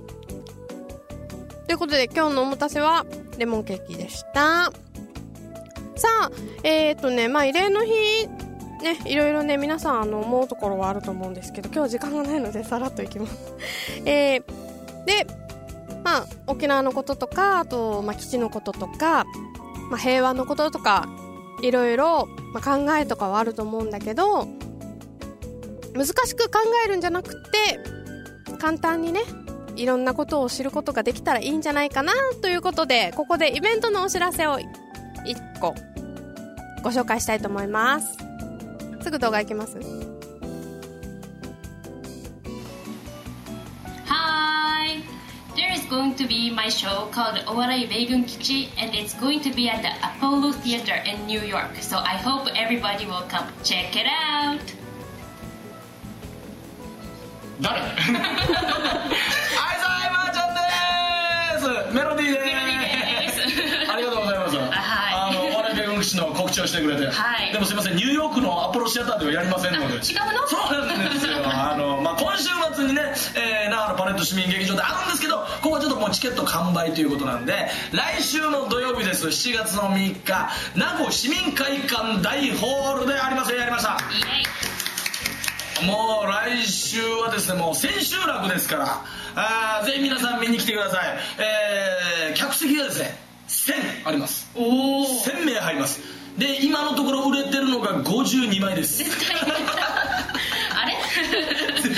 [1.68, 3.06] ということで今日のおもたせは
[3.38, 4.72] レモンケーキでした。
[5.96, 6.30] さあ
[6.62, 7.92] えっ、とねまあ慰霊の日
[8.82, 13.54] ねいろいろね皆さんあの思うところはあると思うんですけど今日時間がないのでさらっといきます。
[14.04, 14.44] えー、
[15.06, 15.26] で
[16.02, 19.24] まあ沖縄のこととかあと、まあ、基地のこととか、
[19.90, 21.08] まあ、平和のこととか
[21.62, 24.46] いろいろ、まあ、考えとかはあると思うんだけど
[25.94, 27.80] 難しく考えるんじゃなくて
[28.58, 29.22] 簡単にね
[29.76, 34.58] いろんなことを知ることができたらいいんじゃないかなということでここでイベントのお知らせを
[35.24, 35.74] 1個
[36.82, 38.18] ご紹介したいと思います
[39.02, 39.78] すぐ動画いきます
[44.06, 45.02] Hi!
[45.56, 49.50] There is going to be my show called Owarai Begun Kichi and it's going to
[49.54, 51.76] be at the Apollo Theater in New York.
[51.80, 54.60] So I hope everybody will come check it out!
[57.60, 58.04] 誰はい、さ
[60.06, 60.54] いまーちゃん
[61.86, 62.73] ですメロディーです
[66.74, 67.52] してくれて、はい。
[67.52, 69.84] でもすいませんニューヨークのアポロシアターではやりませんので。
[69.84, 69.94] 違う
[70.34, 70.46] の？
[70.48, 71.34] そうなんですよ。
[71.44, 73.02] あの、 まあ、今週末にね、
[73.36, 79.28] えー、長野パレット市民劇場であるんですけどここはちょっともうチケット完売ということなんで来週の土曜日です。
[79.28, 83.52] 7月の3日名護市民会館大ホールであります。
[83.52, 83.98] よやりました。
[85.82, 89.04] もう来週はですねもう千秋楽ですから
[89.34, 91.18] あーぜひ皆さん見に来てください。
[92.30, 93.18] えー、客席がですね
[93.48, 94.50] 1000あります。
[94.54, 98.98] おお1000名入りますで今のところ売れてるのが52枚です。
[98.98, 99.36] ぜ絶対
[100.76, 100.96] あれ？
[101.80, 101.94] ひぜ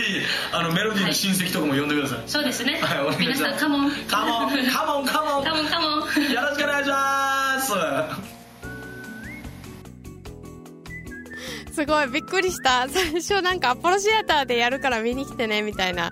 [0.00, 0.20] ひ
[0.52, 5.44] あのメロディーの親戚とかも呼んでください、そうですね、はいお皆さんカモンカモンカモンカモン。
[5.44, 7.72] カモンカモンよろしくお願いします。
[11.72, 12.88] すごいびっくりした。
[12.88, 16.10] 最初なんかアポロシアターでやるから見に来てねみたいな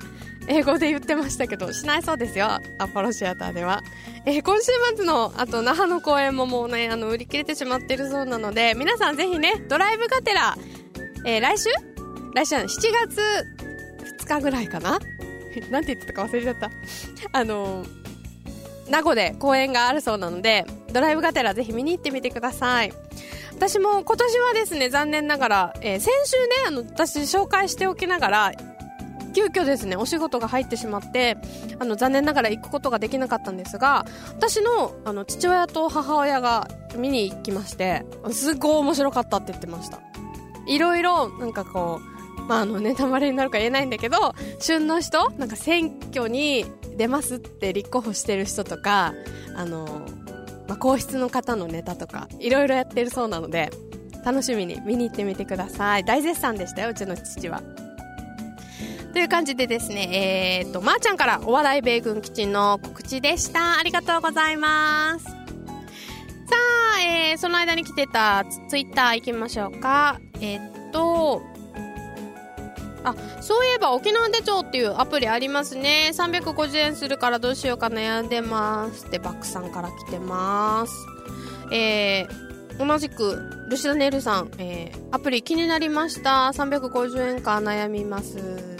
[0.48, 2.48] 英語で言ってましたけどしないそうですよ。
[2.78, 3.82] アポロシアターでは、
[4.24, 10.56] えー今週末のあと那覇の公演ももうねあの売り切れてしまってるそうなので皆さんぜひねドライブがてら、
[11.24, 11.68] えー来週？
[12.34, 13.46] 来週は7月
[14.22, 14.98] 2日ぐらいかな？
[15.70, 16.70] なんて言ってたか忘れちゃった。
[17.32, 17.88] あのー
[18.88, 22.92] 名護で公演があるそうなのでドライブがてらぜひ見に行ってみてください。
[23.52, 28.52] 私も今年はですね残念ながら、えー先週ねあの私紹介しておきながら
[29.36, 31.36] 急遽ですねお仕事が入ってしまって
[31.78, 40.00] あの残念ながら行くことができなかったんですが私のあの父親と母親が見に行きましてすごい面白かったって言ってました。
[40.66, 42.00] いろいろなんかこ
[42.38, 46.64] うまああのネタバレになるか言えないんだけど旬の人なんか選挙に
[46.96, 49.12] 出ますって立候補してる人とか
[49.54, 50.06] あの
[50.66, 53.70] まあ、皇室の方のネタとかいろいろやってるそうなので
[54.24, 56.04] 楽しみに見に行ってみてください。
[56.04, 57.62] 大絶賛でしたようちの父は。
[59.16, 63.78] という感じでですねえー、っとまー、ちゃんからお笑い米軍基地の告知でした。
[63.78, 65.24] ありがとうございます。
[65.24, 65.32] さ
[66.98, 70.20] あ、えー、その間に来てたツツイッター行きましょうか。
[70.34, 71.40] えーっと
[73.04, 76.10] あそういえば沖縄手帳っていうアプリありますね。
[76.12, 80.92] 350円するからどうしようか悩んでますってバックさんから来てます。
[81.72, 83.40] えー、同じく
[83.70, 86.50] ルシダネルさん、えー、アプリ気になりました。
[86.52, 88.75] 350円か悩みます。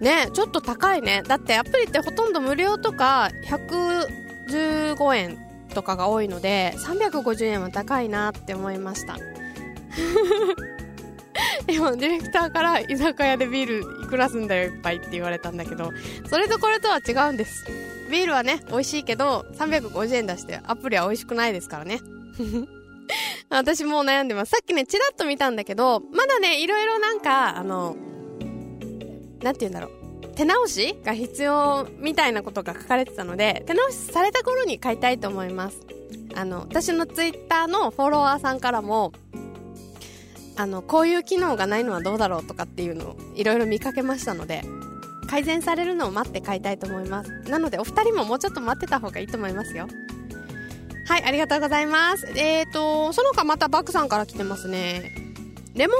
[0.00, 1.22] ねちょっと高いね。
[1.26, 5.38] だってアプリってほとんど無料とか115円
[5.74, 9.16] とかが多いので350円は高いなって思いました。
[11.68, 15.92] 今ディレクターから居酒屋でビールいくらすんだよいっぱいって言われたんだけど
[16.28, 17.66] それとこれとは違うんです。
[18.10, 22.00] ビールはね美味しいけど350円出してアプリは美味しくないですからね。
[23.48, 24.50] 私もう悩んでます。
[24.50, 27.96] さっきねチラッと見たんだけどまだねいろいろなんかあの
[29.42, 29.90] なんて言うんだろう。
[30.34, 35.80] 手直しが必要みたいなことが書かれてたので手直しされた頃に買いたいと思います。
[36.34, 39.12] あの私のツイッターのフォロワーさんからも
[40.56, 44.62] あのこういう機能がないのはどうだろうとかっていうのをいろいろ見かけましたので
[45.28, 47.30] 改善されるのを待って買いたいと思います。
[47.50, 49.88] なのでお二人ももうちょっと待ってた方がいいと思いますよ。
[51.06, 52.26] はいありがとうございます。
[52.36, 55.12] えーとその他またバクさんから来てますね。
[55.74, 55.96] レモン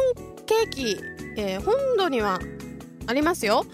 [0.47, 0.97] ケーキ、
[1.36, 2.38] えー本土には
[3.11, 3.67] ありますよ。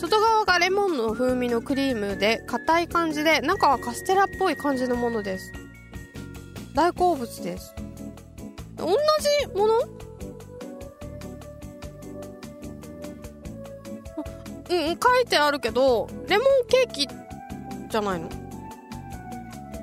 [0.00, 5.52] 外側がレモンの風味のクリームで硬い感じで中はカステラっぽい感じのものです。
[6.74, 7.72] 大好物です。
[8.76, 9.78] 同じもの？
[14.70, 18.28] うん書いてあるけどレモンケーキじゃないの？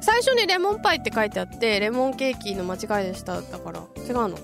[0.02, 3.42] 最初にレモンパイって書いてあってレモンケーキの間違いでした。
[3.42, 4.38] だから違うの。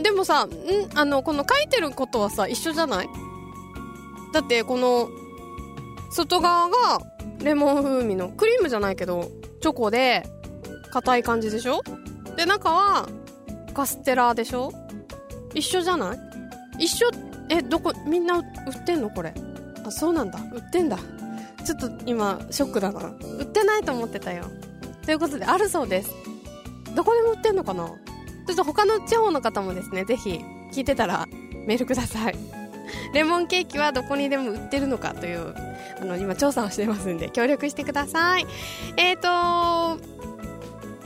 [0.00, 0.50] でもさん？
[0.94, 3.08] あのこの書いてることはさ一緒じゃない？
[4.32, 5.08] だってこの
[6.10, 7.00] 外側が
[7.40, 9.30] レモン風味のクリームじゃないけど
[9.60, 10.26] チョコで
[10.90, 11.82] 硬い感じでしょ？
[12.36, 13.08] で中は
[13.74, 14.72] カステラでしょ？
[15.54, 16.14] 一緒じゃな
[16.78, 16.84] い？
[16.84, 17.10] 一緒？
[17.48, 19.34] えどこみんな売ってんのこれ？
[19.84, 20.38] あそうなんだ。
[20.52, 20.98] 売ってんだ。
[21.64, 23.00] ちょっと今ショックだな。
[23.38, 24.44] 売ってないと思ってたよ。
[25.04, 26.10] ということであるそうです。
[26.94, 27.90] どこでも売ってんのかな？
[28.46, 31.26] ちょっと他の地方の方もですねぜひ聞いてたら
[31.66, 32.34] メールください。
[33.14, 35.54] レモンケーキはどこにでも売ってるのかという
[36.00, 38.46] あの今調査をしてますんで協力してください。
[38.96, 39.28] えっ、ー、と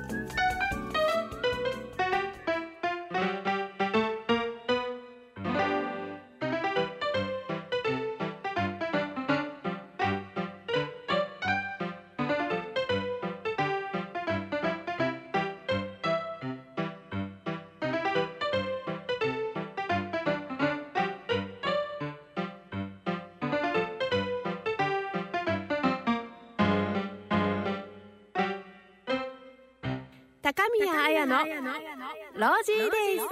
[31.17, 33.25] 彩のロージーデイズ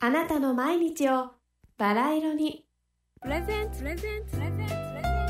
[0.00, 1.32] あなたの毎日を
[1.76, 2.64] バラ色に。
[3.20, 3.76] プレゼント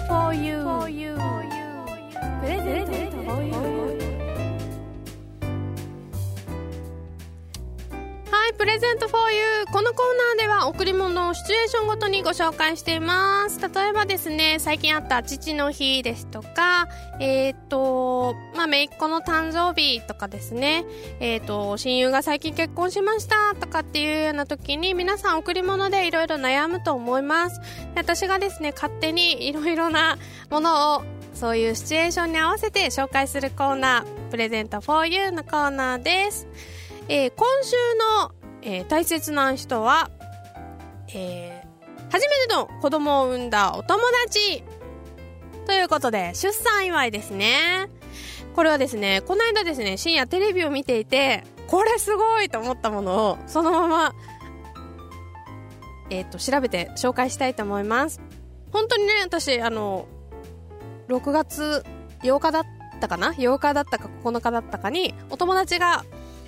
[0.09, 0.65] for you
[2.41, 4.04] プレゼント for you
[8.57, 13.61] プレゼント for you このコーナーでは贈り物をシチュエーションごとにご紹介しています。
[13.61, 16.89] 例えばですね最近あった父の日ですとか
[17.21, 20.85] えっ、ー、とまあ姪っ子の誕生日とかですね。
[21.19, 27.61] えっ、ー、と親友が最近結婚しましたとかっていうような時に皆さん贈り物でいろいろ悩むと思います。
[27.97, 30.17] 私がですね勝手にいろいろな
[30.51, 31.03] ものを
[31.35, 36.47] そういうシチュエーションに合わせて紹介するコーナープレゼント for you のコーナーです。
[37.09, 37.77] えー、今週
[38.21, 40.11] のえー、大切な人は、
[41.15, 44.65] えー、初めての子供を産んだお友達
[45.67, 47.89] ということで、出産祝いですね。
[48.55, 54.15] これはですね、この間ですね、深夜テレビを見ていて、これすごいと思ったものを、そのまま、
[56.11, 58.21] えっ、ー、と、調べて紹介したいと思います。
[58.73, 60.07] 本当にね、私、あの、
[61.09, 61.85] 6月
[62.23, 62.63] 8日だっ
[63.01, 66.05] たかな ?8 日だったか9日だったかに、お友達が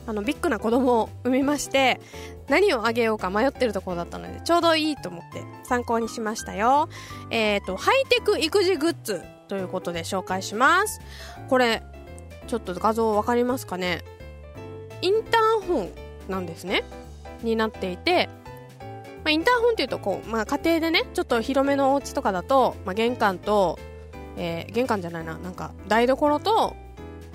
[0.06, 2.00] あのビッグな子供を産みまして
[2.48, 6.88] 何をあげようか迷ってるところだったのでちょうどいいと思って参考にしましたよ。
[7.30, 11.00] えっ、ー、とハイテク育児グッズということで紹介します。
[11.48, 11.82] これ
[12.46, 14.04] ちょっと画像分かりますかね？
[15.02, 15.90] インターホン
[16.28, 16.84] なんですね。
[17.42, 18.28] になっていて
[19.26, 23.76] まあ、インターホンっていうとこう、まあ、家庭でねちょっと広めのお家とかだと、まあ、玄関と、
[24.36, 26.76] えー、玄関じゃないななんか台所と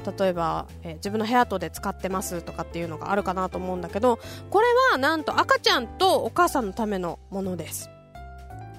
[0.05, 7.89] 例えば、えー、自分の部屋とで使ってますとかっていうのがあるかなと思うんだけどこれはなんと赤ちゃんとお母さんのためのものです。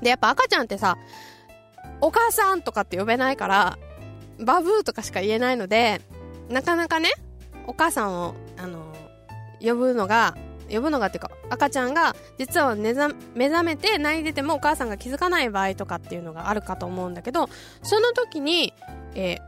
[0.00, 0.96] でやっぱ赤ちゃんってさ
[2.00, 3.78] お母さんとかって呼べないから
[4.40, 6.00] バブーとかしか言えないので
[6.48, 7.10] なかなかね
[7.66, 8.92] お母さんをあの
[9.60, 10.36] 呼ぶのが
[10.68, 17.48] 呼ぶのがっていうか赤ちゃんが実は目覚めて泣いててもお母さんが気づかない場合とかっていうのがあるかと思うんだけど
[17.82, 18.72] その時に、
[19.14, 19.40] えー、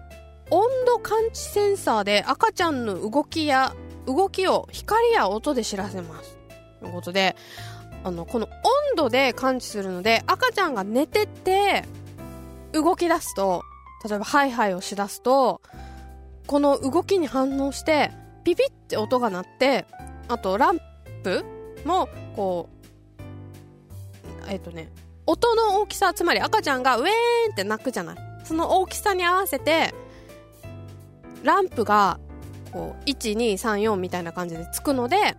[0.50, 3.74] 温度感知センサーで赤ちゃんの動きや
[4.06, 6.36] 動きを光や音で知らせます。
[6.80, 7.36] ということで
[8.02, 8.52] あのこの温
[8.96, 11.84] 度で感知するので赤ちゃんが寝てて
[12.72, 13.62] 動き出すと
[14.08, 15.62] 例えばハイハイをしだすと
[16.46, 18.10] この動きに反応して
[18.44, 19.86] ピピって音が鳴って
[20.28, 20.80] あとラン
[21.22, 21.44] プ
[21.86, 22.74] もこう
[24.50, 24.90] えっ、とね
[25.26, 27.10] 音の大きさつまり赤ちゃんがウェーン
[27.52, 28.16] って鳴くじゃない。
[28.44, 29.94] その大きさに合わせて
[31.44, 32.18] ランプが
[32.72, 35.36] こう1234みたいな感じでつくので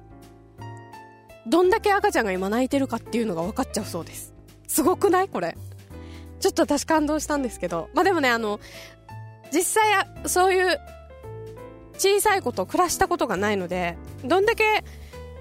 [1.47, 4.34] どんだけ赤ちゃんが今泣いてるかっていうのが分かっちゃうそうです。
[4.68, 5.30] すごくない？
[5.30, 5.58] これ。
[6.39, 7.89] ちょっと私感動したんですけど。
[7.93, 8.60] まあでもねあの
[9.51, 10.80] 実際そういう
[11.97, 14.84] 小さい子と暮らしたことがないのでどんだけ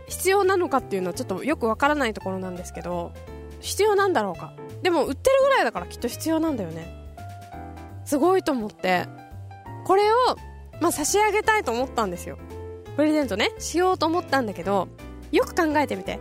[0.08, 3.12] 必要なのかっていうのはちょっとよくわからないところなんですけど
[3.60, 4.52] 必要なんだろうか。
[4.82, 7.02] でも売ってるぐらいだからきっと必要なんだよね。
[8.04, 9.06] すごいと思って。
[9.86, 10.16] これを
[10.80, 12.38] まあ、差し上げたいと思ったんですよ。
[12.96, 13.50] プレゼントね。
[13.58, 14.88] しようと思ったんだけど
[15.32, 16.20] よく考えてみて。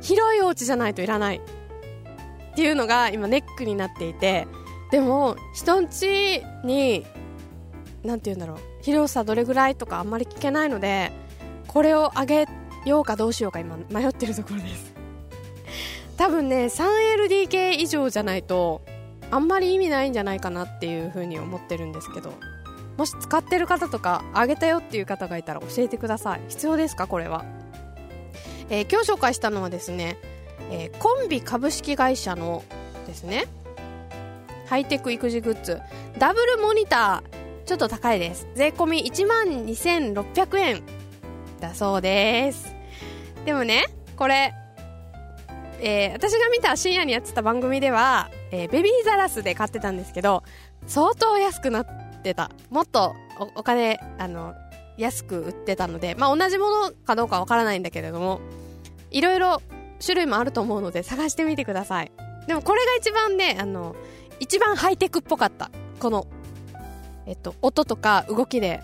[0.00, 1.36] 広いお家じゃないといらない。
[1.36, 4.46] っていうのが今ネックになっていて。
[4.90, 7.06] でも人んちに
[8.04, 8.58] なんて言うんだろう。
[8.82, 11.12] 広さどれぐらいとかあんまり聞けないので
[11.68, 12.46] これをあげ
[12.84, 14.92] ようかどうしようか今迷ってるところです。
[16.16, 18.82] 多分ね 3LDK 以上じゃないと
[19.30, 22.32] あんまり意味ないんじゃないかなっていうふうに思ってるんですけど。
[22.96, 26.40] もし使ってる方とかあげたよっていう方がいたら教えてください。
[26.48, 27.06] 必要ですか？
[27.06, 27.44] これは、
[28.68, 30.18] えー、今日紹介したのはですね、
[30.70, 32.62] えー、コンビ株式会社の
[33.06, 33.46] ですね
[34.66, 35.80] ハイテク育児グッズ。
[36.18, 37.66] ダブルモニター。
[37.66, 38.48] ちょっと高いです。
[38.54, 40.82] 税込み1万2600円。
[41.60, 42.74] だそうです。
[43.44, 43.84] でもね
[44.16, 44.54] これ
[45.84, 50.44] えー、私が見た深夜にやってた番組では、えー、ベビーザラスで買ってたんですけど
[50.86, 52.01] 相当安くなって
[52.34, 52.50] た。
[52.70, 53.14] もっと
[53.56, 54.54] お金あの
[54.96, 58.40] 安く売ってたので、まあ、同じものかどうかわからないんだけれども
[59.10, 59.60] いろいろ
[60.04, 62.12] 種類もあると思うので探してみてください。
[62.46, 63.96] でもこれが一番ねあの
[64.40, 65.70] 一番ハイテクっぽかった。
[65.98, 66.26] この、
[67.26, 68.80] えっと、音とか動きで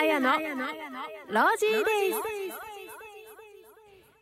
[0.00, 0.38] 彩のロー
[1.58, 2.18] ジーデイズ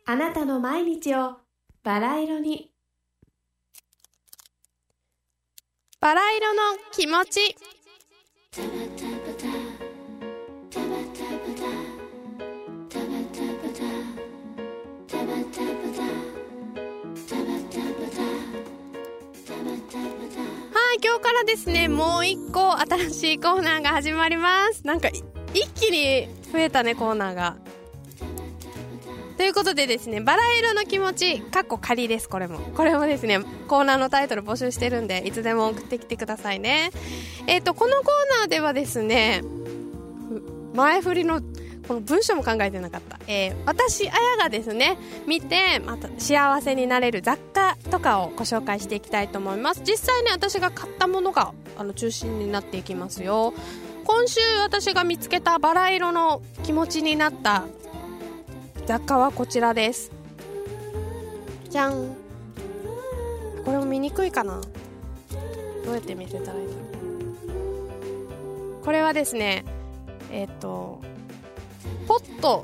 [0.07, 1.35] あなたの毎日を
[1.83, 2.71] バラ色に。
[5.99, 6.61] バラ色の
[6.91, 7.55] 気持ち。
[20.99, 24.87] 今日からですね、もう一個新しいコーナーが始まります。
[24.87, 25.09] なんか、
[25.53, 27.55] 一気に増えたね、コーナーが。
[29.37, 32.59] ということでですね、バラ色の気持ち、かっこ仮です、これも。
[32.75, 36.91] これもですね、コーナーのタイトル募集してるんで、いつでも送ってきてくださいね。
[37.45, 39.43] えっ、ー、と、このコーナーではですね、
[40.73, 41.41] 前振りの
[41.87, 43.17] この文章も考えてなかった。
[43.27, 49.81] えー、私、あやがですね、見て、また幸せになれる雑貨とかをご紹介していきたいと思います。
[49.85, 53.53] 実際ね、私が買ったものが、あの、中心になっていきますよ。
[54.09, 57.65] 今週私が見つけたバラ色の気持ちになった
[58.85, 60.13] 雑貨はこちらです。
[61.69, 62.15] じゃん。
[63.65, 64.61] これも見にくいかな？
[65.83, 66.73] どうやって見せたらいいの
[68.81, 69.65] これはですね、
[70.31, 71.01] えっ、ー、と、
[72.07, 72.63] ポット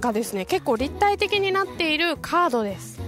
[0.00, 3.00] がですね結構立体的になっているカードです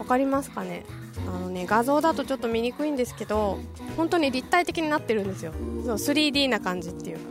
[0.00, 0.84] わかりますかね？
[1.26, 3.58] あのね画像だとちょっと見にくいんですけど
[3.96, 5.52] 本当に立体的になってるんですよ。
[5.84, 7.22] そう 3D な感じっていうか。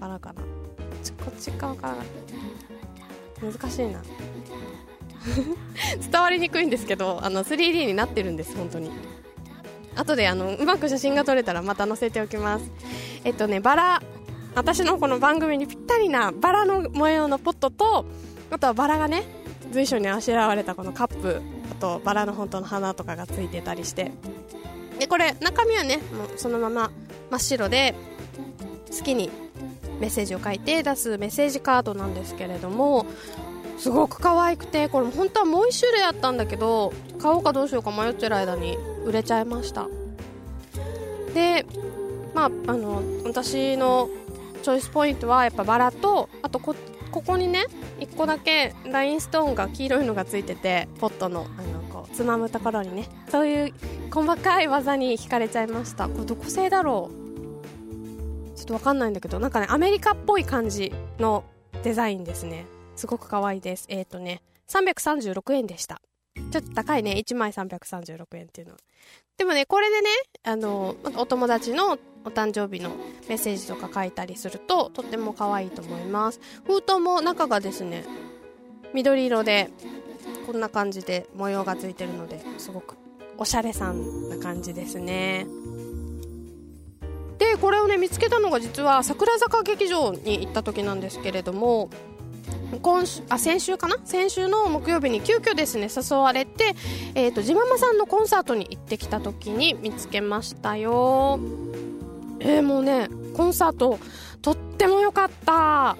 [0.00, 0.42] バラかな。
[0.42, 1.96] こっち側から。
[3.52, 4.02] 難しいな。
[6.10, 8.90] 伝わりにくいんですけどあの 3D になってるんです本当に。
[9.96, 12.70] 後であのうまく写真が撮れたらまた載せておきます。
[13.24, 14.02] えっとねバラ
[14.54, 18.06] 私のこの番組にぴったりなバラの模様のポットと
[18.50, 19.24] あとはバラがね
[19.72, 21.40] 随所にあしらわれたこのカップ。
[21.76, 24.12] あとバラの本当の花とかがついてたりして。
[24.98, 26.04] でこれ中身はねもう
[26.36, 26.90] そのまま
[27.30, 27.94] 真っ白で
[28.96, 29.30] 好きに
[29.98, 33.06] メッセージを書いて出すメッセージカードなんですけれども
[33.76, 39.88] すごく可愛くてこれ本当はもう1種類あったんだけど買おうかどうしようか迷ってる間に売れちゃいました。
[41.34, 41.66] で
[42.34, 44.08] まああの私の
[44.62, 46.76] チョイスポイントはやっぱバラとあとこ
[47.14, 47.64] ここにね
[48.00, 53.74] 1個だけラインストーンが黄色いのがついててポットのあのこうつまむところにねそういう
[54.12, 58.56] 細かい技に惹かれちゃいましたこれどこ製だろう？
[58.56, 61.44] ちょっとわかんないんだけどなんかねアメリカっぽい感じの
[61.82, 63.86] デザインですねすごく可愛いです。
[63.88, 66.00] えっ、ー、とね、336円でした。
[66.50, 67.12] ちょっと高いね。
[67.12, 68.76] 1枚336円っていうの。
[69.36, 70.10] でもね、これでね、
[70.44, 72.90] あの、お友達のお誕生日の
[73.28, 76.40] メッセージとか書いたりすると、とっても可愛いと思います。
[76.64, 78.04] 封筒も中がですね、
[78.92, 79.70] 緑色で、
[80.46, 82.96] こんな感じで模様がついてるので、すごく
[83.36, 85.46] おしゃれさんな感じですね。
[87.38, 91.90] で、これをね、見つけたのが実は桜坂劇場に行った時なんですけれども、
[92.80, 93.96] 今週あ先週かな？
[94.04, 96.74] 先週の木曜日に急遽ですね誘われて、
[97.14, 101.38] えーと、ジママさんのコンサートに行ってきた時に見つけましたよ。
[102.40, 103.98] えー、もうねコンサート
[104.42, 105.96] とっても良かった。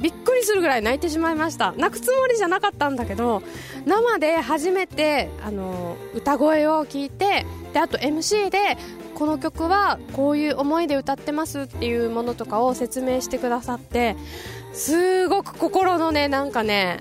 [0.00, 1.74] びっくりするぐらい泣いてしまいました。
[1.76, 3.40] 泣くつもりじゃなかったんだけど
[3.86, 8.76] 生で初めてあの歌声を聞いてであと MC で
[9.14, 14.16] この曲はこういう思いで歌ってますっていうものとかを説明してくださって
[14.72, 17.00] すごく心のねなんかね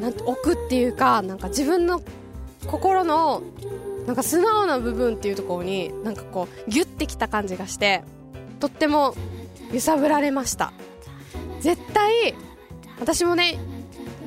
[0.00, 2.02] なん奥っていうかなんか自分の
[2.66, 3.42] 心の
[4.06, 8.02] なんか素直な部分っていうところになんかこうギュッてきた感じがして
[8.60, 9.14] とっても
[9.72, 10.72] 揺さぶられました。
[11.60, 12.34] 絶対
[13.00, 13.58] 私もね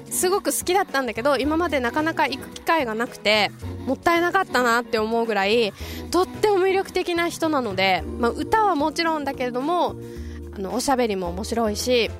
[0.09, 3.49] すごく好きだったんだけど今までなかなか行く機会がなくて
[3.85, 5.73] もったいなかったなって思うぐらい
[6.11, 9.95] とっても魅力的な人なので、まあ、歌はもちろんだけれども
[10.53, 12.11] あのおしゃべりも面白いし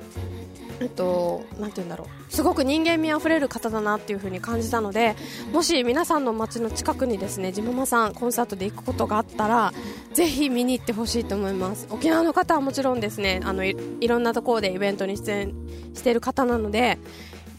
[0.80, 2.32] えっと、なんて言うんだろう。
[2.32, 5.14] すごく人間味あふれる方だなっていう風に感じたので
[5.52, 9.72] もし皆さんの街の近くにですねジママさんコンサートで行くことがあったら
[10.14, 11.86] ぜひ見に行ってほしいと思います。
[11.90, 13.76] 沖縄の方はもちろんですねあのい
[14.08, 15.54] ろんなところでイベントに出演
[15.94, 16.98] している方なので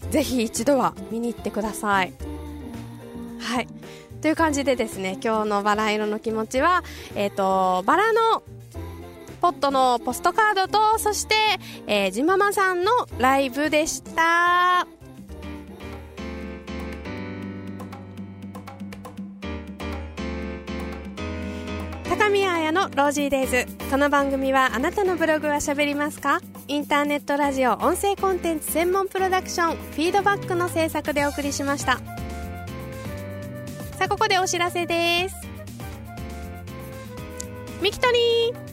[0.10, 2.14] ぜひ一度は見に行ってください。
[3.40, 3.68] はい。
[4.22, 6.84] という感じでですね今日のバラ色の気持ちは、
[7.14, 8.42] えーとバラの
[9.44, 11.36] ポットのポストカードとそして、
[11.86, 14.88] えー、ジママさんのライブでした。
[22.06, 23.66] 高宮彩のロージーデイズ。
[23.92, 26.40] この番組はあなたのブログはしゃべりますか？
[26.70, 31.98] インターネットラジオ音声コンテンツ専門プロダクションフィードバックの制作でお送りしました。
[33.98, 35.36] さあここでお知らせです。
[37.82, 38.73] ミキトニー。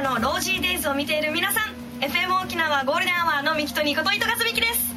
[0.00, 4.94] 夜の Rosy Days を見ている皆さん FM 沖縄ゴールデンアワーのミキとニコと糸数美希です。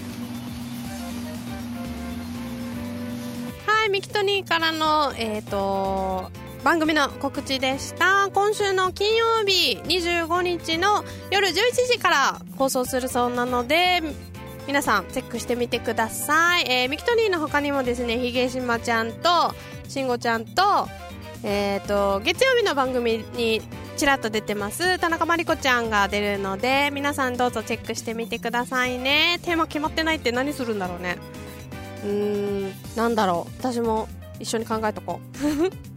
[3.71, 6.29] はいミキトニーからのえっ、ー、と
[6.63, 8.29] 番組の告知でした。
[8.33, 11.53] 今週の金曜日25日の夜11
[11.91, 14.01] 時から放送するそうなので
[14.67, 19.53] 皆さんチェックしてみてください、えー、ミキトニーの他にもですねひげしまちゃんと
[19.87, 20.87] しんごちゃんと,、
[21.43, 23.61] えーと、月曜日の番組に
[23.97, 29.39] ちらっと出てます田中真理子ちゃんが出るので皆さんどうぞチェックしてみてくださいね。
[29.43, 31.17] テーマ決まってないって何するんだろうね。
[32.03, 32.11] うー
[32.67, 33.53] んなんだろう。
[33.59, 34.07] 私も
[34.39, 35.90] 一緒に考えとこう。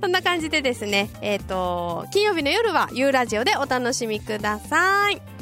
[0.00, 5.35] そんな感じでですね、えっ、ー、と、金曜日の夜は U ラジオでお楽しみください。